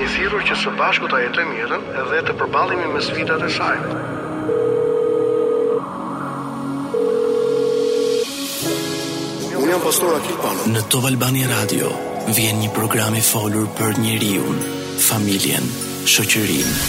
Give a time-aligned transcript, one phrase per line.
[0.00, 3.82] kemi thirrur që së bashku ta jetojmë mirën edhe të përballemi me sfidat e saj.
[9.60, 11.92] Unia Pastora Kipan në Top Albani Radio
[12.32, 14.54] vjen një program i folur për njeriu,
[15.10, 15.68] familjen,
[16.14, 16.80] shoqërinë.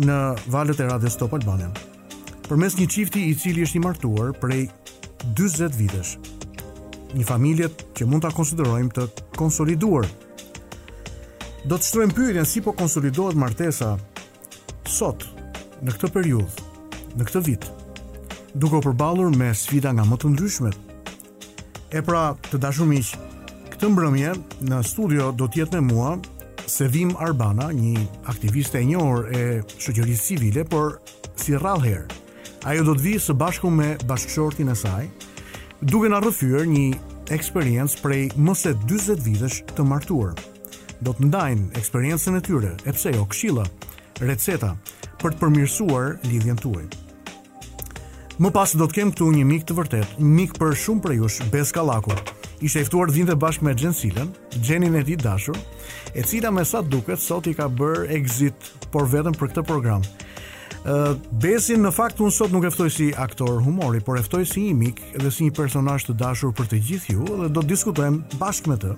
[0.00, 0.14] në
[0.50, 1.68] valët e radhës Top Albania.
[2.46, 4.64] Përmes një çifti i cili është i martuar prej
[5.36, 6.14] 40 vitesh.
[7.14, 9.04] Një familje që mund ta konsiderojmë të
[9.36, 10.08] konsoliduar.
[11.68, 13.92] Do të shtrojmë pyetjen si po konsolidohet martesa
[14.88, 15.28] sot
[15.84, 16.66] në këtë periudhë,
[17.20, 17.68] në këtë vit,
[18.56, 20.80] duke u përballur me sfida nga më të ndryshmet.
[21.94, 23.12] E pra, të dashur miq,
[23.74, 24.34] këtë mbrëmje
[24.72, 26.16] në studio do të jetë me mua
[26.64, 29.40] Sevim Arbana, një aktiviste e njohur e
[29.76, 30.96] shoqërisë civile, por
[31.36, 32.16] si rrallëherë,
[32.70, 35.04] ajo do të vijë së bashku me bashkëshortin e saj,
[35.84, 36.84] duke na rrëfyer një
[37.36, 40.32] eksperiencë prej më se 40 vitesh të martuar.
[41.04, 43.66] Do të ndajnë eksperiencën e tyre, e pse jo këshilla,
[44.24, 44.72] receta
[45.20, 46.86] për të përmirësuar lidhjen tuaj.
[48.40, 51.70] Më pas do të kem këtu një mik të vërtet, mik për shumë prejush, Bes
[51.76, 52.16] Kallaku
[52.62, 54.34] ishte i ftuar vinte bashkë me Jen Gjenin
[54.64, 55.56] Jenin e ti dashur,
[56.14, 58.54] e cila me sa duket sot i ka bër exit
[58.92, 60.02] por vetëm për këtë program.
[60.84, 64.44] Ë Besin në fakt unë sot nuk e ftoj si aktor humori, por e ftoj
[64.46, 67.60] si një mik dhe si një personazh të dashur për të gjithë ju dhe do
[67.64, 68.94] të diskutojmë bashkë me të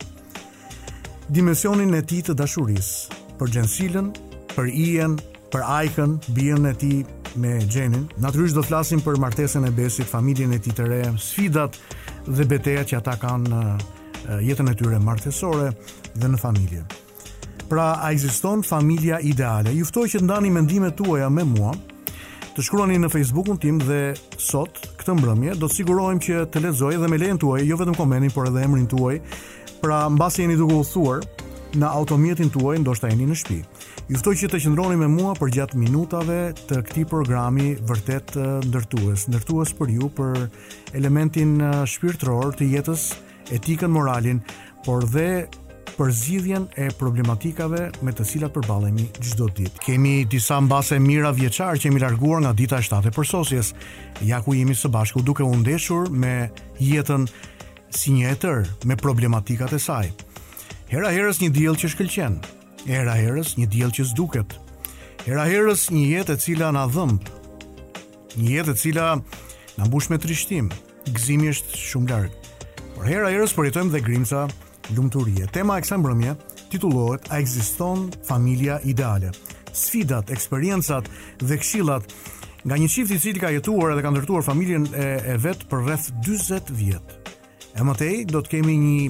[1.34, 4.12] dimensionin e tij të dashurisë për Jen
[4.56, 5.18] për Ian,
[5.52, 7.02] për Aiken, birën e tij
[7.36, 8.06] me Jenin.
[8.16, 11.76] Natyrisht do të flasim për martesën e Besit, familjen e tij të re, sfidat
[12.26, 13.60] dhe beteja që ata kanë
[14.42, 15.68] jetën e tyre martesore
[16.18, 16.84] dhe në familje.
[17.70, 19.72] Pra, a existon familja ideale?
[19.74, 21.72] Juftoj që të ndani mendimet tuaja me mua,
[22.56, 24.00] të shkruani në Facebookun tim dhe
[24.40, 27.98] sot këtë mbrëmje do të sigurohem që të lexoj dhe me lejen tuaj, jo vetëm
[27.98, 29.18] komentin, por edhe emrin tuaj.
[29.82, 31.26] Pra, mbasi jeni duke u thuar
[31.76, 33.82] në automjetin tuaj, ndoshta jeni në shtëpi.
[34.06, 36.36] Juftoj që të qëndroni me mua për gjatë minutave
[36.70, 38.36] të këtij programi vërtet
[38.70, 40.36] ndërtues, ndërtues për ju për
[40.96, 43.08] elementin shpirtëror të jetës,
[43.54, 44.38] etikën, moralin,
[44.86, 45.46] por dhe
[45.96, 49.80] përzidhjen e problematikave me të cilat përballemi çdo ditë.
[49.86, 53.70] Kemi disa mbase mira vjeçar që jemi larguar nga dita e shtatë për sosjes.
[54.28, 57.24] Ja ku jemi së bashku duke u ndeshur me jetën
[57.96, 60.10] si një etër me problematikat e saj.
[60.90, 62.40] Hera herës një diell që shkëlqen,
[62.86, 64.58] hera herës një diell që zduket.
[65.26, 67.24] Hera herës një jetë e cila na dhëmb,
[68.38, 69.08] një jetë e cila
[69.76, 70.68] na mbush me trishtim,
[71.12, 72.48] gëzimi është shumë larg.
[72.94, 74.44] Por hera herës përjetojmë po dhe grimca,
[74.96, 75.46] lumturie.
[75.54, 76.34] Tema e kësaj mbrëmje
[76.72, 79.30] titullohet A ekziston familja ideale?
[79.76, 81.10] Sfidat, eksperiencat
[81.44, 82.14] dhe këshillat
[82.66, 85.84] nga një çift i cili ka jetuar dhe ka ndërtuar familjen e, e vet për
[85.86, 87.30] rreth 40 vjet.
[87.76, 89.02] E mëtej do të kemi një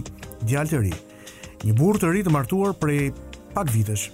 [0.51, 0.95] djalë të ri,
[1.65, 3.13] një burrë të ri të martuar prej
[3.55, 4.09] pak vitesh.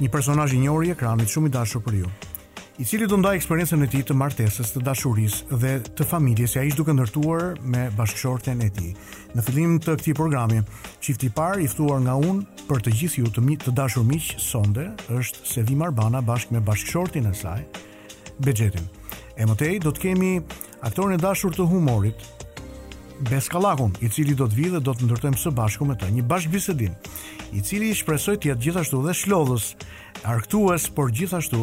[0.00, 2.12] Një personazh i njohur i ekranit, shumë i dashur për ju
[2.82, 5.68] i cili do ndaj eksperiencën e tij të martesës, të dashurisë dhe
[5.98, 8.88] të familjes, ja ai është duke ndërtuar me bashkëshorten e tij.
[9.38, 10.58] Në fillim të këtij programi,
[10.98, 14.02] çifti i parë i ftuar nga unë për të gjithë ju të mi të dashur
[14.08, 14.88] miq sonde
[15.18, 17.62] është Sevim Arbana bashkë me bashkëshortin e saj,
[18.42, 18.90] Bexhetin.
[19.38, 20.32] E mëtej do të kemi
[20.82, 22.26] aktorin e dashur të humorit
[23.30, 26.26] Beskallakun, i cili do të vijë dhe do të ndërtojmë së bashku me të një
[26.26, 26.94] bashkëbisedim,
[27.54, 29.70] i cili shpresoj të jetë gjithashtu dhe shlodhës
[30.26, 31.60] argëtues, por gjithashtu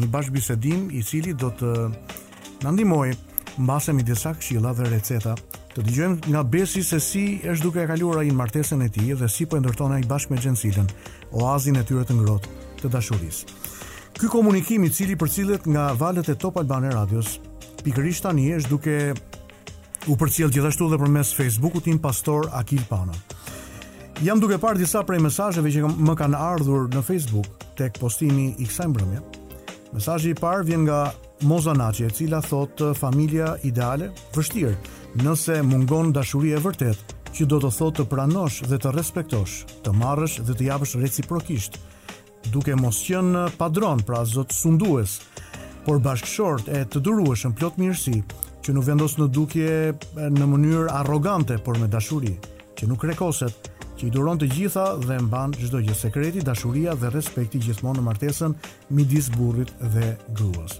[0.00, 1.74] një bashkëbisedim i cili do të
[2.62, 3.14] na ndihmojë
[3.62, 5.34] mbase mi disa këshilla dhe receta.
[5.72, 9.28] Të dëgjojmë nga Besi se si është duke e kaluar ai martesën e tij dhe
[9.32, 10.88] si po e ndërton ai bashkë me Xhensilën,
[11.32, 13.58] oazin e tyre të ngrohtë të dashurisë.
[14.18, 17.38] Ky komunikim i cili përcillet nga valët e Top Albane Radios,
[17.86, 18.98] pikërisht tani është duke
[20.12, 23.14] u përcjell gjithashtu dhe përmes Facebookut tim Pastor Akil Pano.
[24.20, 28.66] Jam duke parë disa prej mesazheve që më kanë ardhur në Facebook tek postimi i
[28.68, 29.20] kësaj mbrëmje.
[29.96, 30.98] Mesazhi i parë vjen nga
[31.48, 34.76] Moza Naçi, e cila thotë familja ideale, vështirë,
[35.24, 39.94] nëse mungon dashuri e vërtet, që do të thotë të pranosh dhe të respektosh, të
[39.98, 41.80] marrësh dhe të japësh reciprokisht,
[42.52, 45.18] duke mos qënë padron, pra zot sundues,
[45.84, 48.20] por bashkëshort e të durueshëm plot mirësi,
[48.62, 49.74] që nuk vendos në dukje
[50.30, 52.36] në mënyrë arrogante, por me dashuri,
[52.78, 57.10] që nuk rrekoset, që i duron të gjitha dhe mban çdo gjë sekreti, dashuria dhe
[57.12, 58.54] respekti gjithmonë në martesën
[58.94, 60.78] midis burrit dhe gruas.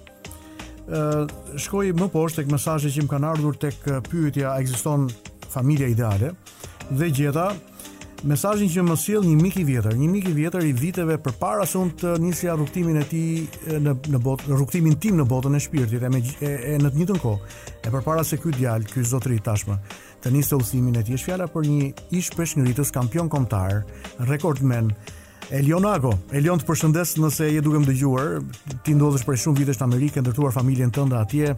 [0.83, 1.29] Ë
[1.63, 5.09] shkoj më poshtë tek mesazhet që më kanë ardhur tek pyetja a ekziston
[5.53, 6.33] familja ideale
[6.91, 7.53] dhe gjeta
[8.27, 11.65] mesazhin që më sjell një mik i vjetër, një mik i vjetër i viteve përpara
[11.67, 15.63] se unë të nisja rrugtimin e tij në në botë, rrugtimin tim në botën e
[15.63, 16.11] shpirtit e,
[16.47, 19.79] e, e në të njëjtën kohë, e përpara se ky djalë, ky zotëri tashmë,
[20.23, 21.89] të nisë të usimin e ti është fjala për një
[22.19, 23.83] ish pesh kampion komtar,
[24.29, 24.93] rekordmen,
[25.51, 28.29] Elion Ago, Elion të përshëndes nëse je duke më dëgjuar,
[28.85, 31.53] ti ndodhë është për shumë vitesh të Amerikë, e ndërtuar familjen të nda atje,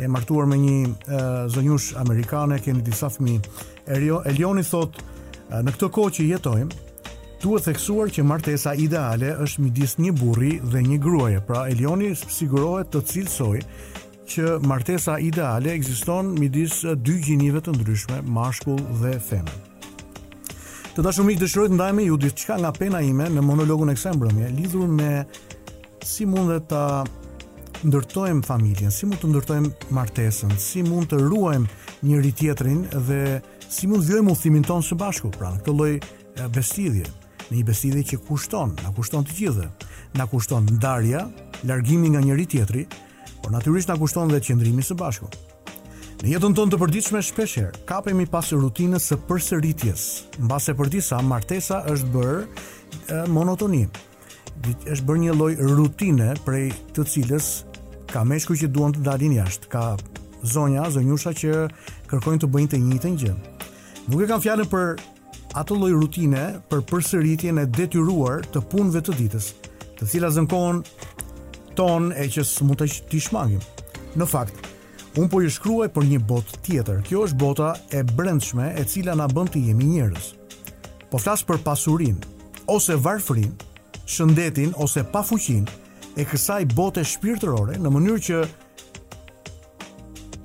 [0.00, 3.34] e martuar me një uh, zënjush Amerikane, keni disa fmi.
[3.92, 4.96] Elioni thot,
[5.50, 6.82] uh, në këtë ko që jetojmë,
[7.36, 12.14] Tu e theksuar që martesa ideale është midis një burri dhe një gruaje, pra Elioni
[12.16, 13.58] sigurohet të cilësoj
[14.26, 19.62] që martesa ideale ekziston midis dy gjinive të ndryshme, mashkull dhe femër.
[20.96, 23.96] Të dashur miq, dëshiroj të ndaj me ju diçka nga pena ime në monologun e
[23.98, 25.10] kësaj mbrëmje, lidhur me
[26.08, 26.82] si mund dhe ta
[27.86, 33.20] ndërtojmë familjen, si mund të ndërtojmë martesën, si mund të ruajmë njëri tjetrin dhe
[33.66, 35.92] si mund vjojmë vijmë udhimin tonë së bashku pra këtë lloj
[36.56, 37.04] besëdhje,
[37.50, 39.68] në një besëdhje që kushton, na kushton të gjithë,
[40.16, 41.26] na kushton ndarja,
[41.68, 42.86] largimi nga njëri tjetri,
[43.42, 45.28] por natyrisht na kushton dhe qendrimi së bashku.
[46.22, 50.04] Në jetën tonë të përditshme shpeshherë kapemi pas rutinës së përsëritjes,
[50.46, 52.46] mbase për disa martesa është bërë e,
[53.32, 53.82] monotoni.
[54.88, 57.50] Është bërë një lloj rutine prej të cilës
[58.12, 59.84] ka meshku që duan të dalin jashtë, ka
[60.54, 61.52] zonja, zonjusha që
[62.08, 63.36] kërkojnë të bëjnë të njëjtën gjë.
[64.08, 64.96] Nuk e kam fjalën për
[65.60, 69.50] atë lloj rutine për përsëritjen e detyruar të punëve të ditës,
[70.00, 70.80] të cilat zënkohen
[71.76, 73.62] ton e që s'mund të ti shmangim.
[74.16, 74.62] Në fakt,
[75.20, 77.02] un po ju shkruaj për një botë tjetër.
[77.06, 80.30] Kjo është bota e brendshme e cila na bën të jemi njerëz.
[81.10, 82.34] Po flas për pasurinë
[82.72, 83.52] ose varfrin,
[84.10, 85.66] shëndetin ose pafuqin
[86.16, 88.40] e kësaj bote shpirtërore në mënyrë që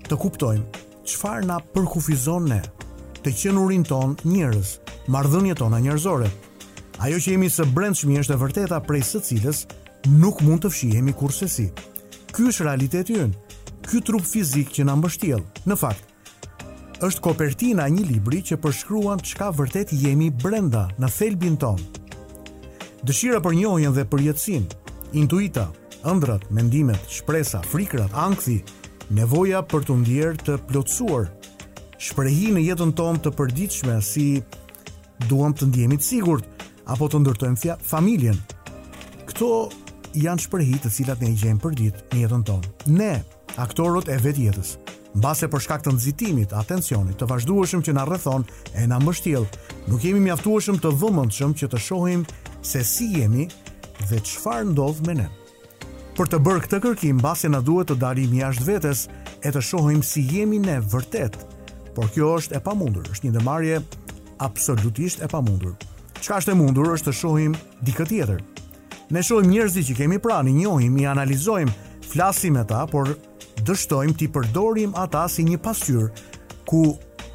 [0.10, 2.60] të kuptojmë qëfar na përkufizon ne
[3.22, 4.70] të qenurin ton njërës,
[5.14, 6.28] mardhënje tona njërzore.
[7.02, 9.62] Ajo që jemi së brendshmi është e vërteta prej së cilës
[10.10, 11.72] nuk mund të fshihemi se si.
[12.34, 13.34] Ky është realiteti ynë.
[13.82, 15.42] Ky trup fizik që na mbështjell.
[15.66, 16.04] Në fakt,
[17.02, 21.80] është kopertina një libri që përshkruan çka vërtet jemi brenda në thelbin ton.
[23.04, 24.66] Dëshira për njojën dhe për jetësin,
[25.14, 25.68] intuita,
[26.06, 28.64] ëndrat, mendimet, shpresa, frikrat, ankthi,
[29.10, 31.32] nevoja për të ndjerë të plotësuar,
[31.98, 34.28] shprehi në jetën tonë të përditshme si
[35.26, 38.38] duam të ndjemi të sigurt apo të ndërtojmë familjen.
[39.26, 39.52] Këto
[40.20, 42.72] janë shprehi të cilat ne i gjejmë përdit në jetën tonë.
[42.98, 43.12] Ne,
[43.64, 44.74] aktorët e vetë jetës,
[45.16, 48.44] mbase për shkak të nxitimit, atencionit, të vazhdueshëm që na rrethon
[48.76, 49.46] e na mështjel,
[49.88, 52.26] nuk jemi mjaftuashëm të vëmendshëm që të shohim
[52.62, 53.48] se si jemi
[54.10, 55.30] dhe çfarë ndodh me ne.
[56.18, 59.06] Për të bërë këtë kërkim, mbase na duhet të dalim jashtë vetes
[59.42, 61.40] e të shohim si jemi ne vërtet.
[61.96, 63.80] Por kjo është e pamundur, është një ndëmarje
[64.44, 65.78] absolutisht e pamundur.
[66.22, 67.56] Çka është e mundur është të shohim
[67.88, 68.42] dikë tjetër,
[69.12, 71.72] Ne shohim njerëzit që kemi pranë, i njohim, i analizojmë,
[72.14, 73.10] flasim me ta, por
[73.68, 76.06] dështojmë ti përdorim ata si një pasqyrë
[76.70, 76.80] ku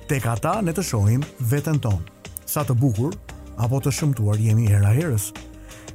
[0.09, 2.01] tek ata ne të shohim veten tonë.
[2.49, 3.13] Sa të bukur
[3.61, 5.29] apo të shëmtuar jemi hera herës.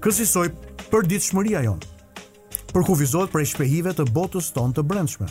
[0.04, 0.52] Kësisoj
[0.92, 1.90] për ditë shmëria jonë,
[2.74, 5.28] për vizot për e shpehive të botës tonë të brendshme.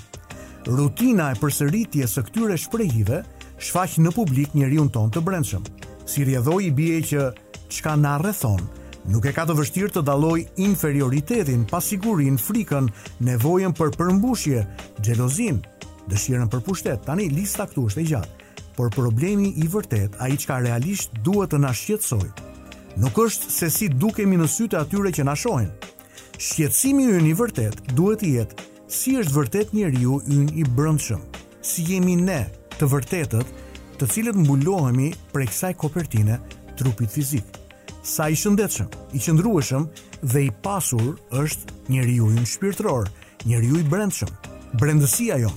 [0.67, 3.23] Rutina e përsëritje së këtyre shprehive
[3.59, 5.63] shfaq në publik njëri unë tonë të brendshme,
[6.11, 7.29] si rjedhoj i bje që
[7.71, 8.67] qka na rrethonë,
[9.09, 12.89] Nuk e ka të vështirë të daloj inferioritetin, pasigurin, frikën,
[13.25, 14.65] nevojën për përmbushje,
[15.01, 15.63] xhelozin,
[16.11, 17.01] dëshirën për pushtet.
[17.07, 21.55] Tani, lista këtu është e gjatë, por problemi i vërtet, a i qka realisht duhet
[21.55, 22.27] të nashqetsoj.
[23.01, 25.71] Nuk është se si dukemi në syte atyre që nashohen.
[26.41, 31.23] Shqetsimi ynë një vërtet duhet të jetë si është vërtet një riu një i brëndshëm,
[31.63, 32.43] si jemi ne
[32.77, 33.55] të vërtetet
[34.01, 36.41] të cilët mbullohemi preksaj kopertine
[36.81, 37.60] trupit fizikë
[38.03, 39.87] sa i shëndetshëm, i qëndrueshëm
[40.33, 43.09] dhe i pasur është njeriu i shpirtëror,
[43.47, 44.31] njeriu i brendshëm,
[44.81, 45.51] brendësia jo.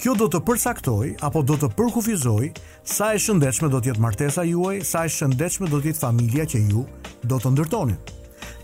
[0.00, 2.50] Kjo do të përsaktoj apo do të përkufizoj
[2.84, 6.44] sa e shëndetshme do të jetë martesa juaj, sa e shëndetshme do të jetë familja
[6.44, 6.84] që ju
[7.24, 7.96] do të ndërtoni.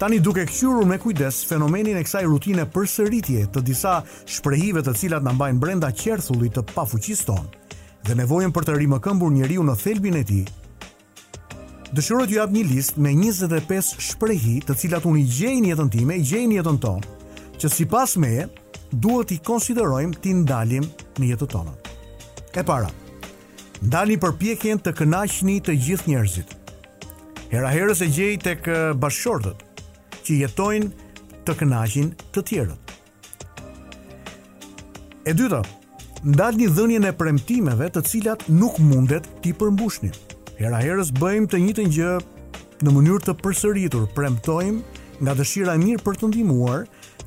[0.00, 5.24] Tani duke kqyrur me kujdes fenomenin e kësaj rutine përsëritje të disa shprehive të cilat
[5.24, 7.48] na mbajnë brenda qerthullit të pafuqisë tonë
[8.08, 10.46] dhe nevojën për të rimëkëmbur njeriu në thelbin e tij,
[11.90, 15.88] dëshiroj të jap një listë me 25 shprehi, të cilat unë i gjej në jetën
[15.90, 17.14] time, i gjej në jetën tonë,
[17.60, 18.44] që sipas meje
[19.02, 20.86] duhet i konsiderojmë ti ndalim
[21.18, 21.74] në jetën tonë.
[22.58, 22.90] E para,
[23.82, 26.54] ndalni përpjekjen të kënaqni të gjithë njerëzit.
[27.50, 28.70] Hera herës e gjej tek
[29.02, 29.82] bashkëshortët
[30.26, 32.94] që jetojnë të kënaqin të tjerët.
[35.26, 35.64] E dyta,
[36.22, 40.14] ndalni dhënien e premtimeve të cilat nuk mundet ti përmbushni.
[40.60, 42.08] Hera herës bëjmë të njëjtën gjë
[42.84, 46.82] në mënyrë të përsëritur, premtojmë nga dëshira e mirë për të ndihmuar,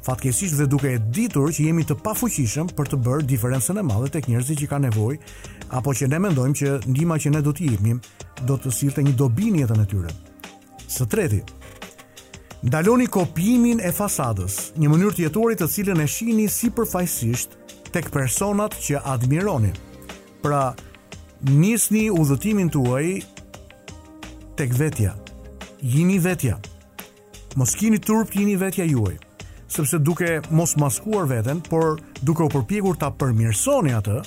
[0.05, 4.11] fatkeqësisht dhe duke e ditur që jemi të pafuqishëm për të bërë diferencën e madhe
[4.13, 5.17] tek njerëzit që kanë nevojë,
[5.79, 8.03] apo që ne mendojmë që ndihma që ne do t'i japim
[8.45, 10.13] do të sillte një dobi në jetën e tyre.
[10.85, 11.41] Së treti.
[12.69, 17.57] Ndaloni kopjimin e fasadës, një mënyrë të jetuarit të cilën e shihni sipërfaqësisht
[17.93, 19.73] tek personat që admironi.
[20.45, 20.67] Pra,
[21.49, 23.09] nisni udhëtimin tuaj
[24.59, 25.15] tek vetja.
[25.83, 26.59] Jini vetja.
[27.55, 29.17] Mos keni turp, jini vetja juaj.
[29.67, 34.19] Sepse duke mos maskuar veten, por duke u përpjekur ta përmirësoni atë,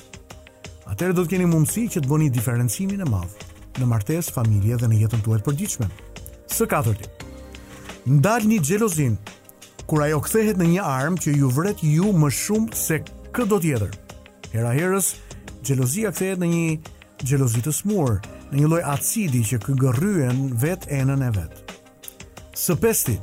[0.90, 3.44] atëherë do të keni mundësi që të bëni diferencimin e madh
[3.76, 5.88] në martesë, familje dhe në jetën tuaj të përgjithshme.
[6.52, 7.08] Së katërti,
[8.10, 9.16] ndalni xhelozin
[9.86, 13.00] kur ajo kthehet në një armë që ju vret ju më shumë se
[13.32, 13.92] kë do tjetër.
[14.52, 15.12] Hera herës,
[15.64, 16.66] xhelozia kthehet në një
[17.24, 18.18] gjelozi të smur,
[18.52, 21.72] në një loj acidi që këngërryen vet enën e vet.
[22.56, 23.16] Së pesti,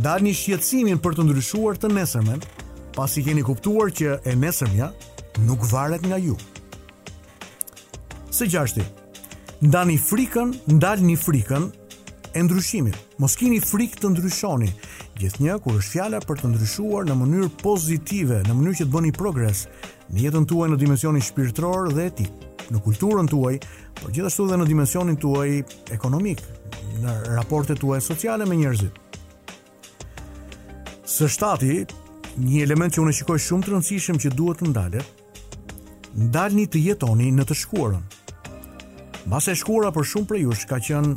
[0.00, 2.42] ndar një shqetsimin për të ndryshuar të nesërmen,
[2.96, 4.90] pasi keni kuptuar që e nesërmja
[5.46, 6.36] nuk varet nga ju.
[8.34, 8.84] Së gjashti,
[9.64, 11.68] ndar një frikën, ndar një frikën
[12.34, 12.98] e ndryshimit.
[13.22, 14.70] Moskini frikë të ndryshoni,
[15.20, 18.94] gjithë një kur është fjala për të ndryshuar në mënyrë pozitive, në mënyrë që të
[18.96, 19.66] bëni progres,
[20.10, 23.56] në jetën tuaj në dimensionin shpirtëror dhe etik në kulturën tuaj,
[24.00, 25.48] por gjithashtu edhe në dimensionin tuaj
[25.94, 26.40] ekonomik,
[27.02, 29.00] në raportet tuaj sociale me njerëzit.
[31.04, 31.74] Së shtati,
[32.44, 35.22] një element që unë shikoj shumë të rëndësishëm që duhet të ndalet,
[36.26, 38.04] ndalni të jetoni në të shkuarën.
[39.24, 41.14] Mbas e shkuara për shumë prej jush ka qenë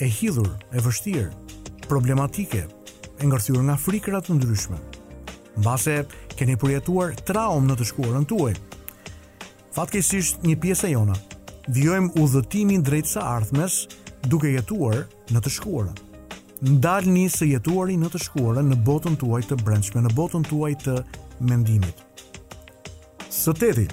[0.00, 1.30] e hidhur, e vështirë,
[1.88, 2.64] problematike,
[3.20, 4.78] e ngërthyer nga frikëra të ndryshme.
[5.60, 5.96] Mbas e
[6.38, 8.54] keni përjetuar traumë në të shkuarën tuaj,
[9.74, 11.16] fatkesisht një pjesë e jona.
[11.70, 13.82] Vjojmë udhëtimin drejt së ardhmes,
[14.26, 15.98] duke jetuar në të shkuarën.
[16.60, 20.96] Ndalni së jetuari në të shkuarën në botën tuaj të brendshme, në botën tuaj të
[21.48, 22.02] mendimit.
[23.32, 23.86] Së teti,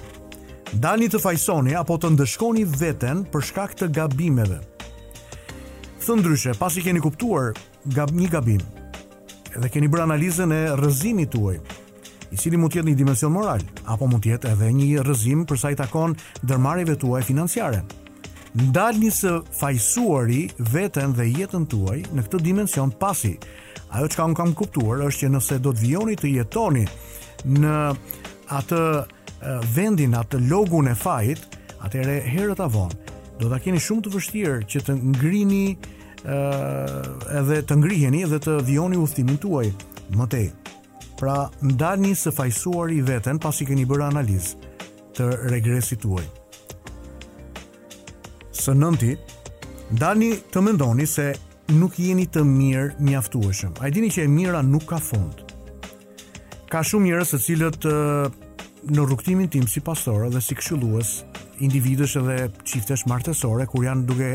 [0.82, 4.60] dalni të fajsoni apo të ndëshkoni veten për shkak të gabimeve.
[6.08, 7.52] Thë ndryshe, pasi keni kuptuar
[7.92, 8.62] gab një gabim,
[9.54, 11.58] edhe keni bërë analizën e rëzimi tuaj,
[12.32, 15.44] i cili mund të jetë një dimension moral, apo mund të jetë edhe një rrëzim
[15.48, 17.82] për sa i takon ndërmarrjeve tuaja financiare.
[18.58, 20.42] Ndalni së fajsuari
[20.74, 23.34] veten dhe jetën tuaj në këtë dimension pasi.
[23.92, 26.84] Ajo çka un kam kuptuar është që nëse do të vijoni të jetoni
[27.44, 27.76] në
[28.58, 28.80] atë
[29.76, 31.44] vendin atë logun e fajit,
[31.84, 32.90] atëherë herët avon
[33.38, 35.64] do ta keni shumë të vështirë që të ngrini
[36.24, 36.38] ë
[37.40, 39.68] edhe të ngriheni dhe të vijoni udhtimin tuaj
[40.18, 40.48] më tej.
[41.18, 44.68] Pra, ndani së fajsuar i veten pasi keni bërë analizë
[45.18, 46.22] të regresit tuaj.
[48.54, 49.16] Së nënti,
[49.98, 51.32] ndani të mendoni se
[51.74, 53.74] nuk jeni të mirë mjaftueshëm.
[53.82, 55.42] A i dini që e mira nuk ka fund.
[56.70, 57.88] Ka shumë njerëz e cilët
[58.94, 61.12] në rukëtimin tim si pastore dhe si këshulluës
[61.66, 64.30] individësh edhe qiftesh martesore, kur janë duke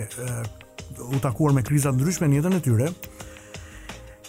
[1.15, 2.91] u takuar me krizat ndryshme njëtën e tyre,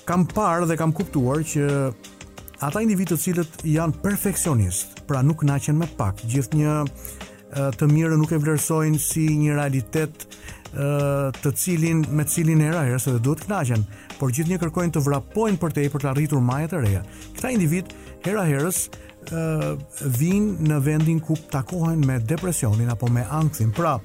[0.06, 1.68] kam parë dhe kam kuptuar që
[2.62, 6.82] ata individ të cilët janë perfeksionist, pra nuk naqen me pak, gjithnjë
[7.78, 10.24] të mirë nuk e vlerësojnë si një realitet
[10.74, 13.84] të cilin me cilin era era se duhet kënaqen,
[14.18, 17.02] por gjithnjë kërkojnë të vrapojnë për të e për të arritur majet e reja.
[17.36, 17.92] Këta individ
[18.24, 18.88] hera herës
[19.30, 23.98] ë vinë në vendin ku takohen me depresionin apo me angthin Pra,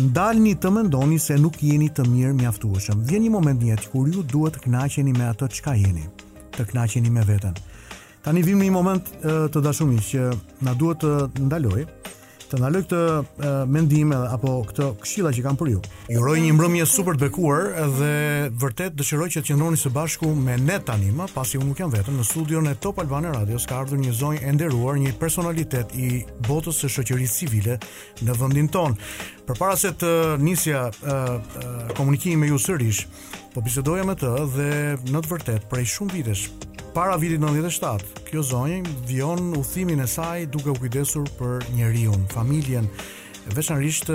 [0.00, 3.06] ndalni të mendoni se nuk jeni të mirë mjaftueshëm.
[3.08, 6.06] Vjen një moment njëtë kur ju duhet të kënaqeni me atë çka jeni
[6.58, 7.54] të knaqeni me veten.
[8.24, 9.08] Tani vim në një moment
[9.52, 10.30] të dashumi që
[10.64, 11.84] na duhet të ndaloj
[12.44, 15.78] të ndaloj këtë mendim apo këtë këshilla që kam për ju.
[16.12, 17.68] Ju uroj një mbrëmje super të bekuar
[17.98, 18.10] dhe
[18.60, 21.92] vërtet dëshiroj që të qëndroni së bashku me ne tani më pasi unë nuk jam
[21.92, 25.96] vetëm në studion e Top Albana Radios ka ardhur një zonjë e nderuar, një personalitet
[25.98, 27.80] i botës së shoqërisë civile
[28.22, 29.12] në vendin tonë.
[29.48, 33.04] Përpara se të nisja uh, uh, komunikimin me ju sërish,
[33.54, 34.68] po bisedoja me të dhe
[35.14, 36.48] në të vërtet prej shumë vitesh
[36.94, 42.88] para vitit 97 kjo zonjë vion udhimin e saj duke u kujdesur për njeriu, familjen,
[43.54, 44.10] veçanërisht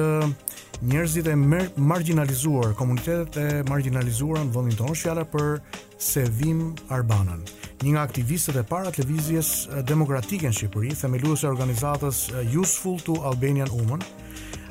[0.92, 5.60] njerëzit e marginalizuar, komunitetet e marginalizuara në vendin tonë, fjala për
[6.00, 7.44] Sevim Arbanën,
[7.84, 9.54] një nga aktivistët e para të lëvizjes
[9.88, 12.26] demokratike në Shqipëri, themeluese e organizatës
[12.64, 14.04] Useful to Albanian Women,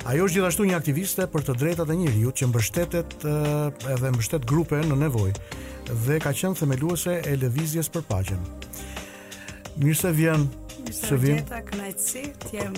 [0.07, 4.79] Ajo është gjithashtu një aktiviste për të drejtat e njeriut që mbështetet edhe mbështet grupe
[4.87, 5.33] në nevojë
[6.05, 8.45] dhe ka qenë themeluese e lëvizjes për paqen.
[9.83, 10.47] Mirë se vjen.
[10.95, 12.77] Së vjen ta kënaqësi ti jem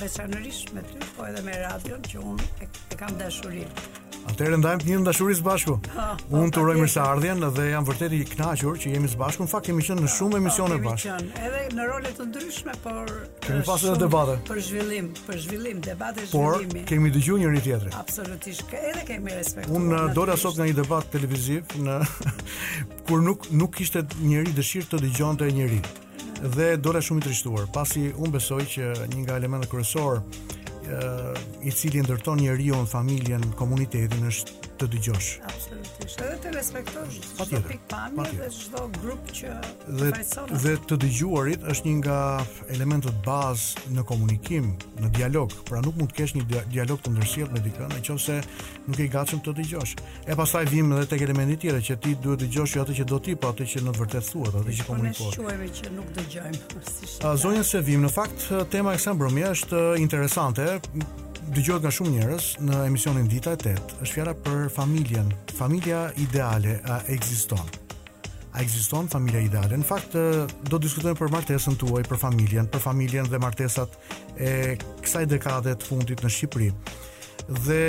[0.00, 4.00] veçanërisht me ty, po edhe me radion që unë e kam dashurinë.
[4.30, 5.74] Atëherë ndajmë një ndashuri së bashku.
[6.34, 9.46] Unë turoj mirë së ardhjen dhe jam vërtet i kënaqur që jemi së bashku.
[9.46, 11.16] Në fakt kemi qenë në shumë emisione bashkë.
[11.16, 13.10] Kemi qenë edhe në role të ndryshme, por
[13.46, 14.36] kemi eh, pasur edhe debate.
[14.50, 16.82] Për zhvillim, për zhvillim, debate zhvillimi.
[16.82, 17.96] Por kemi dëgjuar njëri tjetrin.
[18.02, 19.76] Absolutisht, edhe kemi respektuar.
[19.80, 21.98] Unë eh, dola sot nga një debat televiziv në
[23.08, 25.82] kur nuk nuk kishte njëri dëshirë të dëgjonte njëri.
[26.54, 30.16] Dhe dora shumë i trishtuar, pasi unë besoj që një nga elementet kryesorë
[31.62, 35.28] i cili ndërton njeriu në familjen, komunitetin është të dëgjosh.
[35.46, 36.22] Absolutisht.
[36.22, 39.52] Edhe të respektosh çdo pikpamje pa dhe çdo grup që
[40.00, 40.10] dhe,
[40.64, 42.18] dhe të dëgjuarit është një nga
[42.74, 44.70] elementët bazë në komunikim,
[45.02, 45.54] në dialog.
[45.70, 48.38] Pra nuk mund të kesh një dialog të ndërsjellë me dikën nëse
[48.88, 49.94] nuk e gatshëm të dëgjosh.
[50.26, 53.20] E pastaj vim edhe tek elementi tjetër që ti duhet të dëgjosh atë që do
[53.24, 55.20] ti, po atë që në të vërtetë thua, atë që komunikon.
[55.22, 56.64] Po ne shquajmë që nuk dëgjojmë.
[56.90, 57.10] Si
[57.42, 60.66] Zonja se vim në fakt tema e kësaj është interesante
[61.52, 65.26] dëgjohet nga shumë njerëz në emisionin Dita e 8, është fjala për familjen.
[65.58, 67.66] Familja ideale a ekziston?
[68.52, 69.76] A ekziston familja ideale?
[69.80, 73.98] Në fakt do të diskutojmë për martesën tuaj, për familjen, për familjen dhe martesat
[74.48, 74.52] e
[75.04, 76.70] kësaj dekade të fundit në Shqipëri.
[77.66, 77.84] Dhe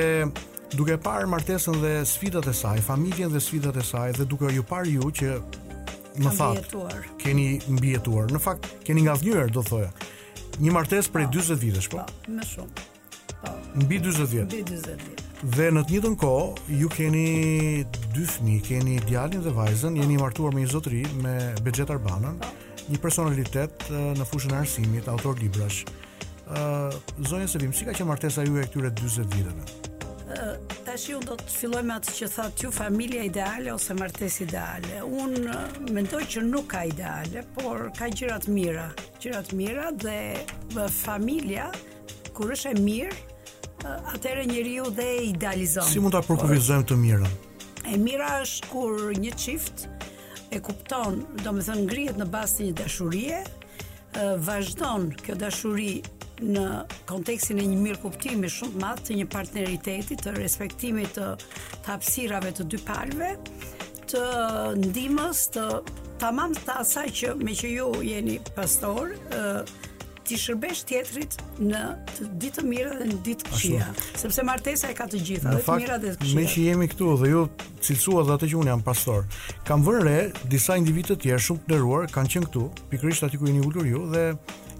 [0.76, 4.64] duke parë martesën dhe sfidat e saj, familjen dhe sfidat e saj dhe duke ju
[4.72, 5.36] parë ju që
[6.24, 6.74] më fat
[7.24, 7.48] keni
[7.80, 8.28] mbijetuar.
[8.32, 9.92] Në fakt keni ngavnjur, do thoya.
[10.60, 11.64] Një martesë prej 40 po.
[11.68, 12.04] vitesh, po?
[12.10, 12.34] po.
[12.40, 12.90] Më shumë.
[13.44, 13.60] Po.
[13.76, 14.46] Mbi 40 vjet.
[14.46, 15.22] Mbi 40 vjet.
[15.44, 17.26] Dhe në të njëjtën kohë ju keni
[18.16, 21.34] dy fëmijë, keni djalin dhe vajzën, jeni martuar me një zotëri me
[21.66, 22.38] Bexhet Arbanën,
[22.92, 25.82] një personalitet në fushën e arsimit, autor librash.
[26.48, 30.46] Ë zonja Selim, si ka qenë martesa juaj këtyre 40 viteve?
[30.88, 35.00] Tashi ju do të filloj me atë që thatë ju familja ideale ose martes ideale
[35.06, 38.88] Unë mendoj që nuk ka ideale, por ka gjirat mira
[39.22, 41.70] Gjirat mira dhe familja,
[42.34, 43.20] kur është e mirë,
[44.14, 45.88] atëre njeriu dhe idealizon.
[45.92, 47.36] Si mund ta përkufizojmë të mirën?
[47.94, 49.86] E mira është kur një çift
[50.54, 53.40] e kupton, domethënë ngrihet në bazë të një dashurie,
[54.48, 55.94] vazhdon kjo dashuri
[56.44, 56.66] në
[57.10, 61.28] kontekstin e një mirëkuptimi shumë të madh të një partneriteti, të respektimit të,
[61.84, 63.32] të hapësirave të dy palëve,
[64.14, 64.24] të
[64.80, 65.68] ndihmës, të
[66.22, 69.74] tamam të asaj që me që ju jeni pastor, uh,
[70.28, 71.82] ti shërbesh tjetrit në
[72.14, 73.88] të ditë të mira dhe në ditë të këqija,
[74.22, 76.36] sepse martesa e ka të gjitha, dhe të mira dhe të këqija.
[76.40, 77.44] Me që jemi këtu dhe ju
[77.84, 79.26] cilësuat dhe atë që unë jam pastor,
[79.68, 80.18] kam vënë re
[80.54, 83.90] disa individë të tjerë shumë të nderuar kanë qenë këtu, pikërisht aty ku jeni ulur
[83.90, 84.26] ju dhe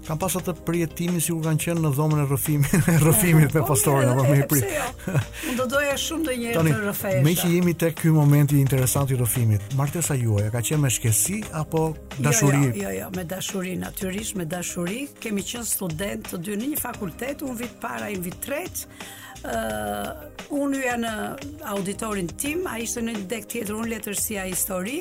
[0.04, 3.60] Kam pasur të përjetimin si kur kanë qenë në dhomën e rrëfimit, e rrëfimit me
[3.60, 4.66] po, pastorin, po, apo po, me i prit.
[4.74, 5.20] Jo?
[5.48, 7.22] Unë do doja shumë ndonjëherë të rrëfesh.
[7.24, 9.70] Me që jemi tek ky moment i interesant i rrëfimit.
[9.80, 11.84] Martesa juaja ka qenë me shkësi apo
[12.18, 12.66] dashuri?
[12.66, 15.00] Jo, jo, jo, jo, me dashuri natyrisht, me dashuri.
[15.24, 18.96] Kemi qenë studentë të dy në një fakultet, un vit para, i vit tretë
[19.46, 20.10] uh,
[20.54, 21.10] unë uja në
[21.72, 25.00] auditorin tim, a ishte në dek tjetër, unë letër si a histori,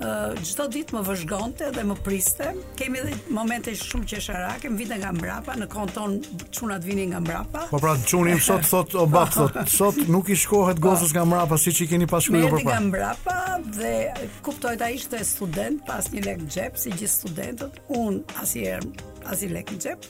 [0.00, 4.80] uh, gjitho ditë më vëzhgonte dhe më priste, kemi edhe momente shumë që sharake Më
[4.82, 6.18] vite nga mbrapa, në konton
[6.54, 7.66] qunat vini nga mbrapa.
[7.72, 11.58] Po pra, qunim, sot, sot, o bat, sot, sot, nuk i shkohet gosës nga mbrapa,
[11.60, 12.62] si që i keni pas shkullo përpa.
[12.64, 13.38] Me nga mbrapa
[13.80, 13.96] dhe
[14.46, 18.86] kuptojta ishte student, pas një lek gjep, si gjithë studentët, unë asier
[19.28, 20.06] asi lek në qep,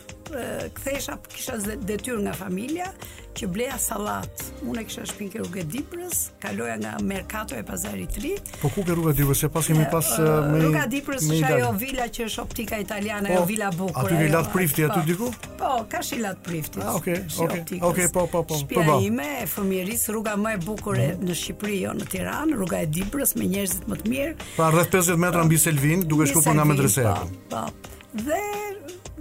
[0.77, 2.91] këthesha kisha detyr nga familja,
[3.37, 8.35] që bleja salat, unë kisha shpinë ke e Dibrës, kaloja nga Merkato e Pazari 3.
[8.61, 10.07] Po ku ke rrugë Dibrës, se pas kemi pas...
[10.19, 13.71] Uh, me, rruga Dibrës me është ajo vila që është optika italiana, po, ajo vila
[13.75, 14.07] bukur.
[14.11, 15.07] Aty ke latë prifti, aty po.
[15.11, 15.53] diku?
[15.63, 16.83] Po, ka shilat latë prifti.
[16.85, 18.59] Ah, okay, okay, okay, po, po, po.
[18.65, 21.31] Shpia po, ime e fëmjeris, rruga më e bukur e mhm.
[21.31, 24.37] në Shqipëri, jo në Tiranë, rruga e Dibrës me njerëzit më të mirë.
[24.59, 27.07] Pra, rreth 50 metra mbi Selvin, duke shkuar nga medrese.
[27.07, 27.97] po, po.
[28.11, 28.37] Dhe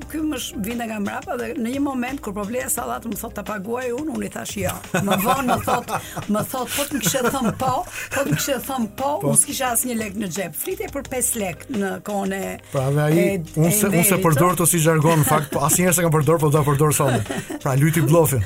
[0.09, 3.35] kjo më shë nga mrapa Dhe në një moment kër problem e salat Më thot
[3.37, 5.01] të paguaj unë, unë i thash ja jo.
[5.05, 5.91] Më vonë më thot
[6.33, 9.27] Më thot, po të më kështë thëm po Po të më kështë thëm po, po.
[9.27, 10.57] Më s'kisha një lek në xhep.
[10.63, 12.41] Flite për 5 lek në kone
[12.73, 13.27] Pra dhe aji,
[13.61, 16.41] unë se, un se përdor të si jargon Në fakt, po as se kam përdor
[16.41, 18.41] Po ta përdor sonë Pra lujti blofin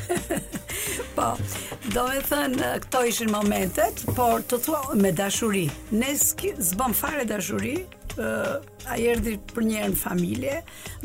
[1.16, 1.32] Po
[1.94, 5.66] Do me thënë, këto ishin momentet, por të thua me dashuri.
[5.94, 7.74] Ne zbëm fare dashuri,
[8.18, 8.58] uh,
[8.90, 10.58] a erdi për njerë në familje,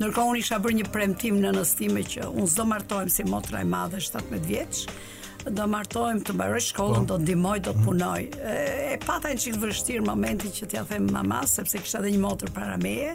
[0.03, 3.69] nërko unë isha bërë një premtim në nëstime që unë zdo martohem si motra e
[3.69, 4.99] madhe 17 vjeqë,
[5.55, 7.15] do martohem të bërë shkollën, po.
[7.15, 7.87] do ndihmoj, do mhm.
[7.87, 8.25] punoj.
[8.37, 8.57] E,
[8.97, 12.53] e pata një çift vështirë momenti që t'ja them mama, sepse kisha edhe një motër
[12.57, 13.15] para meje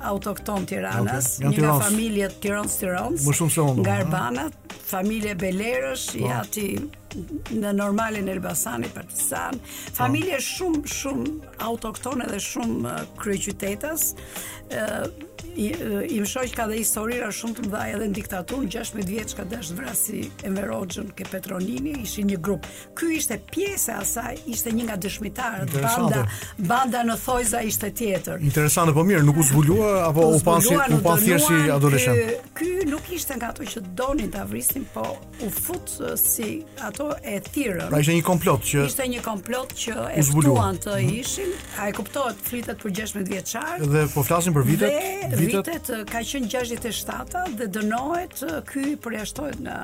[0.04, 1.50] autokton Tiranës, okay.
[1.54, 3.26] një nga familje Tiranës Tiranës.
[3.28, 3.84] Më shumë se unë.
[3.86, 6.32] Nga Arbanat, familje Belerësh, i po.
[6.40, 9.60] ati në normalin Elbasanit, Partisan,
[9.96, 10.48] familje po.
[10.48, 11.36] shumë, shumë
[11.70, 17.98] autoktone dhe shumë uh, ë i më shojt ka dhe historira shumë të më dhaja
[18.00, 21.26] dhe në diktaturë në 16 vjetë që ka dash të vrasi e më rogjën ke
[21.30, 22.66] Petronini ishi një grup
[22.98, 26.24] ky ishte pjese asaj ishte një nga dëshmitarët banda,
[26.58, 30.98] banda në thojza ishte tjetër Interesante për po mirë nuk u zbulua apo u panë
[31.04, 35.06] thjerë si adoleshent Ky nuk ishte nga ato që donin të vrisnin po
[35.46, 40.10] u fut si ato e thirën pra ishte një komplot që ishte një komplot që
[40.18, 41.16] e fëtuan të mhm.
[41.22, 44.90] ishin a e kuptohet fritet për 16 vjetë dhe po flasin për vitet,
[45.34, 49.76] dhe, vitet, vitet eh, ka qenë 67-a dhe dënohet eh, ky përjashtohet nga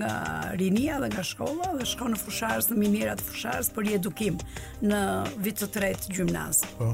[0.00, 0.12] nga
[0.60, 4.38] rinia dhe nga shkolla dhe shkon në fusharës në minera të fusharës për edukim
[4.86, 5.00] në
[5.44, 6.62] vit të tretë gjimnaz.
[6.80, 6.92] Po.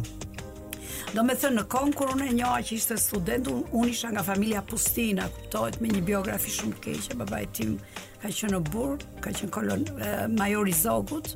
[1.12, 4.08] Do me thënë, në konë, kur unë e njoha që ishte student, unë un isha
[4.14, 7.74] nga familia Pustina, kuptohet me një biografi shumë të keqe, baba e tim
[8.22, 11.34] ka qenë në burë, ka qenë kolon, eh, major i Zogut,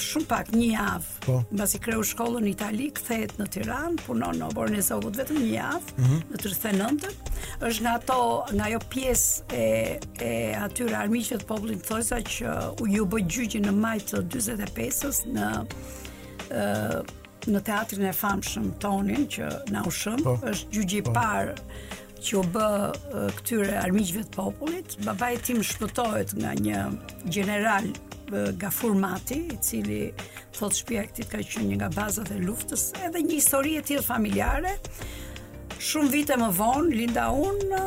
[0.00, 1.10] shumë pak një javë.
[1.26, 1.34] Po.
[1.52, 5.50] Mbasi kreu shkollën në Itali, kthehet në Tiranë, punon në oborën e Zogut vetëm një
[5.52, 6.20] javë, mm -hmm.
[6.32, 7.10] në 39
[7.66, 12.86] Është nga ato, nga ajo pjesë e e atyre armiqve të popullit thosa që u
[12.86, 15.66] ju bë gjyqi në maj të 45-s në
[16.50, 17.06] ë uh,
[17.46, 20.36] në teatrin e famshëm Tonin që na u shëm, po.
[20.46, 21.12] është gjyqi i po.
[21.12, 21.54] parë
[22.20, 24.96] që u bë uh, këtyre armiqve të popullit.
[25.04, 27.84] Babai tim shpëtohet nga një general
[28.32, 30.10] nga formati i cili
[30.58, 34.06] thot shtëpia e ka qenë një nga bazat e luftës edhe një histori e tillë
[34.06, 34.74] familjare
[35.78, 37.84] shumë vite më vonë linda unë,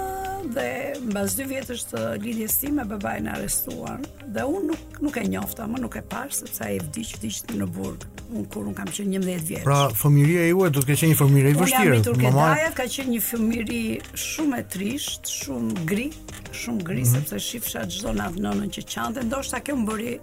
[0.47, 4.03] dhe mbas dy vjetësh të lidhjes sime me babain e arrestuar
[4.35, 7.67] dhe unë nuk nuk e njofta, më nuk e pash sepse ai vdiq diçt në
[7.75, 8.05] burg.
[8.29, 9.63] Un kur un kam qenë 11 vjeç.
[9.65, 12.15] Pra, fëmiria e juaj do të ketë qenë një fëmirë vështirë.
[12.27, 13.79] Mama ka qenë një fëmirë
[14.27, 16.07] shumë e trisht, shumë gri,
[16.61, 17.15] shumë gri mm -hmm.
[17.15, 18.83] sepse shifsha çdo natë nënën që
[19.15, 20.13] dhe ndoshta kjo më bëri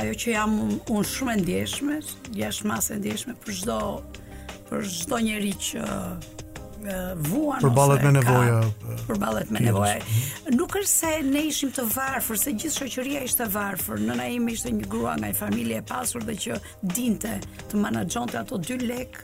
[0.00, 0.60] ajo që jam
[0.94, 1.94] un, shumë e ndjeshme,
[2.40, 3.78] jashtë masë e ndjeshme për çdo
[4.68, 5.78] për çdo njerëz që
[7.28, 8.58] vuan për me nevoja
[9.06, 9.94] për me nevoja
[10.52, 14.70] nuk është se ne ishim të varfër se gjithë shoqëria ishte varfër nëna ime ishte
[14.74, 16.58] një grua nga një familje e pasur dhe që
[16.96, 17.32] dinte
[17.70, 19.18] të menaxhonte ato 2 lek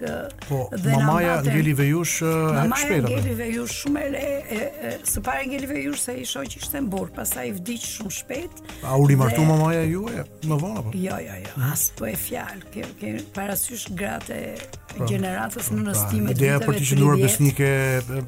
[0.48, 5.70] po, dhe mamaja Angeli Vejush e mamaja Angeli Vejush shumë e re së pari Angeli
[5.72, 9.84] Vejush sa i shoqi ishte në burr pastaj vdiq shumë shpejt a u rimartu mamaja
[9.88, 14.40] juaj më vonë apo jo jo jo as po e fjal ke, ke parasysh gratë
[14.92, 17.68] Pra, gjeneratës në nëstime pra, të ideja për të qëndruar besnike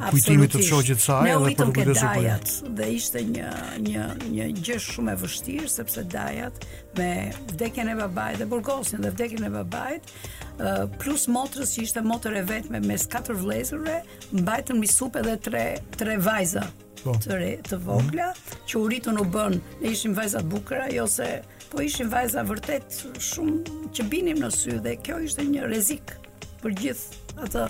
[0.09, 3.50] kujtimit të të saj edhe për të qenë dajat dhe ishte një
[3.88, 6.64] një një gjë shumë e vështirë sepse dajat
[7.00, 7.11] me
[7.53, 10.14] vdekjen e babait dhe burgosin dhe vdekjen e babait
[11.03, 13.98] plus motrës që ishte motër e vetme mes katër vëllezërve
[14.40, 15.66] mbajtën mi supe dhe tre
[16.00, 16.64] tre vajza
[17.03, 17.12] po.
[17.20, 18.62] të re, të vogla mhm.
[18.70, 21.31] që u ritën u bën ne ishim vajza bukura jo se
[21.72, 26.16] po ishim vajza vërtet shumë që binim në sy dhe kjo ishte një rrezik
[26.64, 27.64] për gjithë atë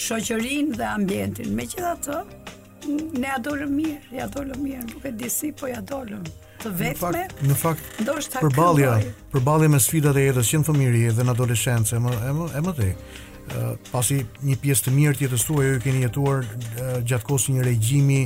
[0.00, 1.50] shoqërinë dhe ambientin.
[1.58, 2.18] Megjithatë,
[3.20, 6.28] ne adolëm mirë, ja adolëm mirë, nuk e di si po ja adolëm.
[6.60, 7.20] të vetme.
[7.24, 12.00] Në fakt, në fakt ndoshta përballja, me sfidat e jetës, qen fëmijëri dhe në adoleshencë,
[12.04, 12.92] më e më e më të
[13.50, 14.14] Uh, pasi
[14.46, 16.44] një pjesë të mirë të jetës tuaj ju keni jetuar
[17.08, 18.18] gjatë kohës një regjimi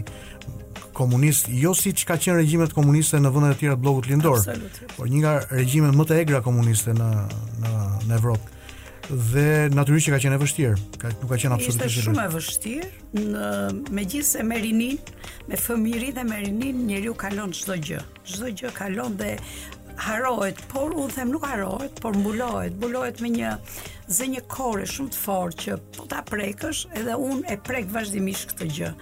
[0.98, 4.42] komunist, jo si që ka qenë regjimet komuniste në vëndet e tjera të blogut lindor,
[4.42, 4.90] Absolutely.
[4.98, 7.08] por një nga regjimet më të egra komuniste në,
[7.62, 7.72] në,
[8.10, 8.50] në Evropë.
[8.52, 8.63] Uh,
[9.10, 10.74] dhe natyrisht që ka qenë e vështirë.
[11.00, 11.86] Ka nuk ka qenë absolutisht.
[11.90, 12.90] Ishte shumë e vështirë.
[13.20, 13.48] Në
[13.96, 14.96] megjithse me rinin,
[15.50, 18.00] me fëmijëri dhe me rinin, njeriu kalon çdo gjë.
[18.26, 19.34] Çdo gjë kalon dhe
[20.06, 23.52] harohet, por unë them nuk harohet, por mbulohet, mbulohet me një
[24.18, 28.70] zënjë kore shumë të fortë që po ta prekësh edhe unë e prek vazhdimisht këtë
[28.78, 28.94] gjë.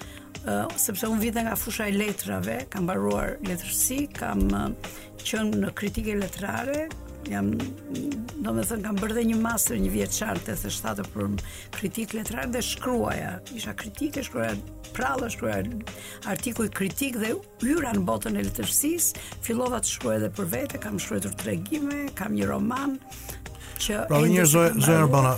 [0.42, 5.72] Uh, sepse unë vite nga fusha e letrave, kam baruar letërsi, kam uh, qënë në
[5.78, 6.88] kritike letrare,
[7.30, 10.14] jam thënë kam bërë dhe një master një vjet
[10.46, 11.34] të se shtatë për
[11.76, 14.56] kritik letrar dhe shkruaja isha kritike shkruaja
[14.96, 15.78] prallë shkruaja
[16.30, 17.32] artikuj kritik dhe
[17.62, 22.34] hyra në botën e letërsisë fillova të shkruaj edhe për vete kam shkruar tregime kam
[22.34, 22.98] një roman
[23.82, 25.36] që Pra një zoe zoe urbana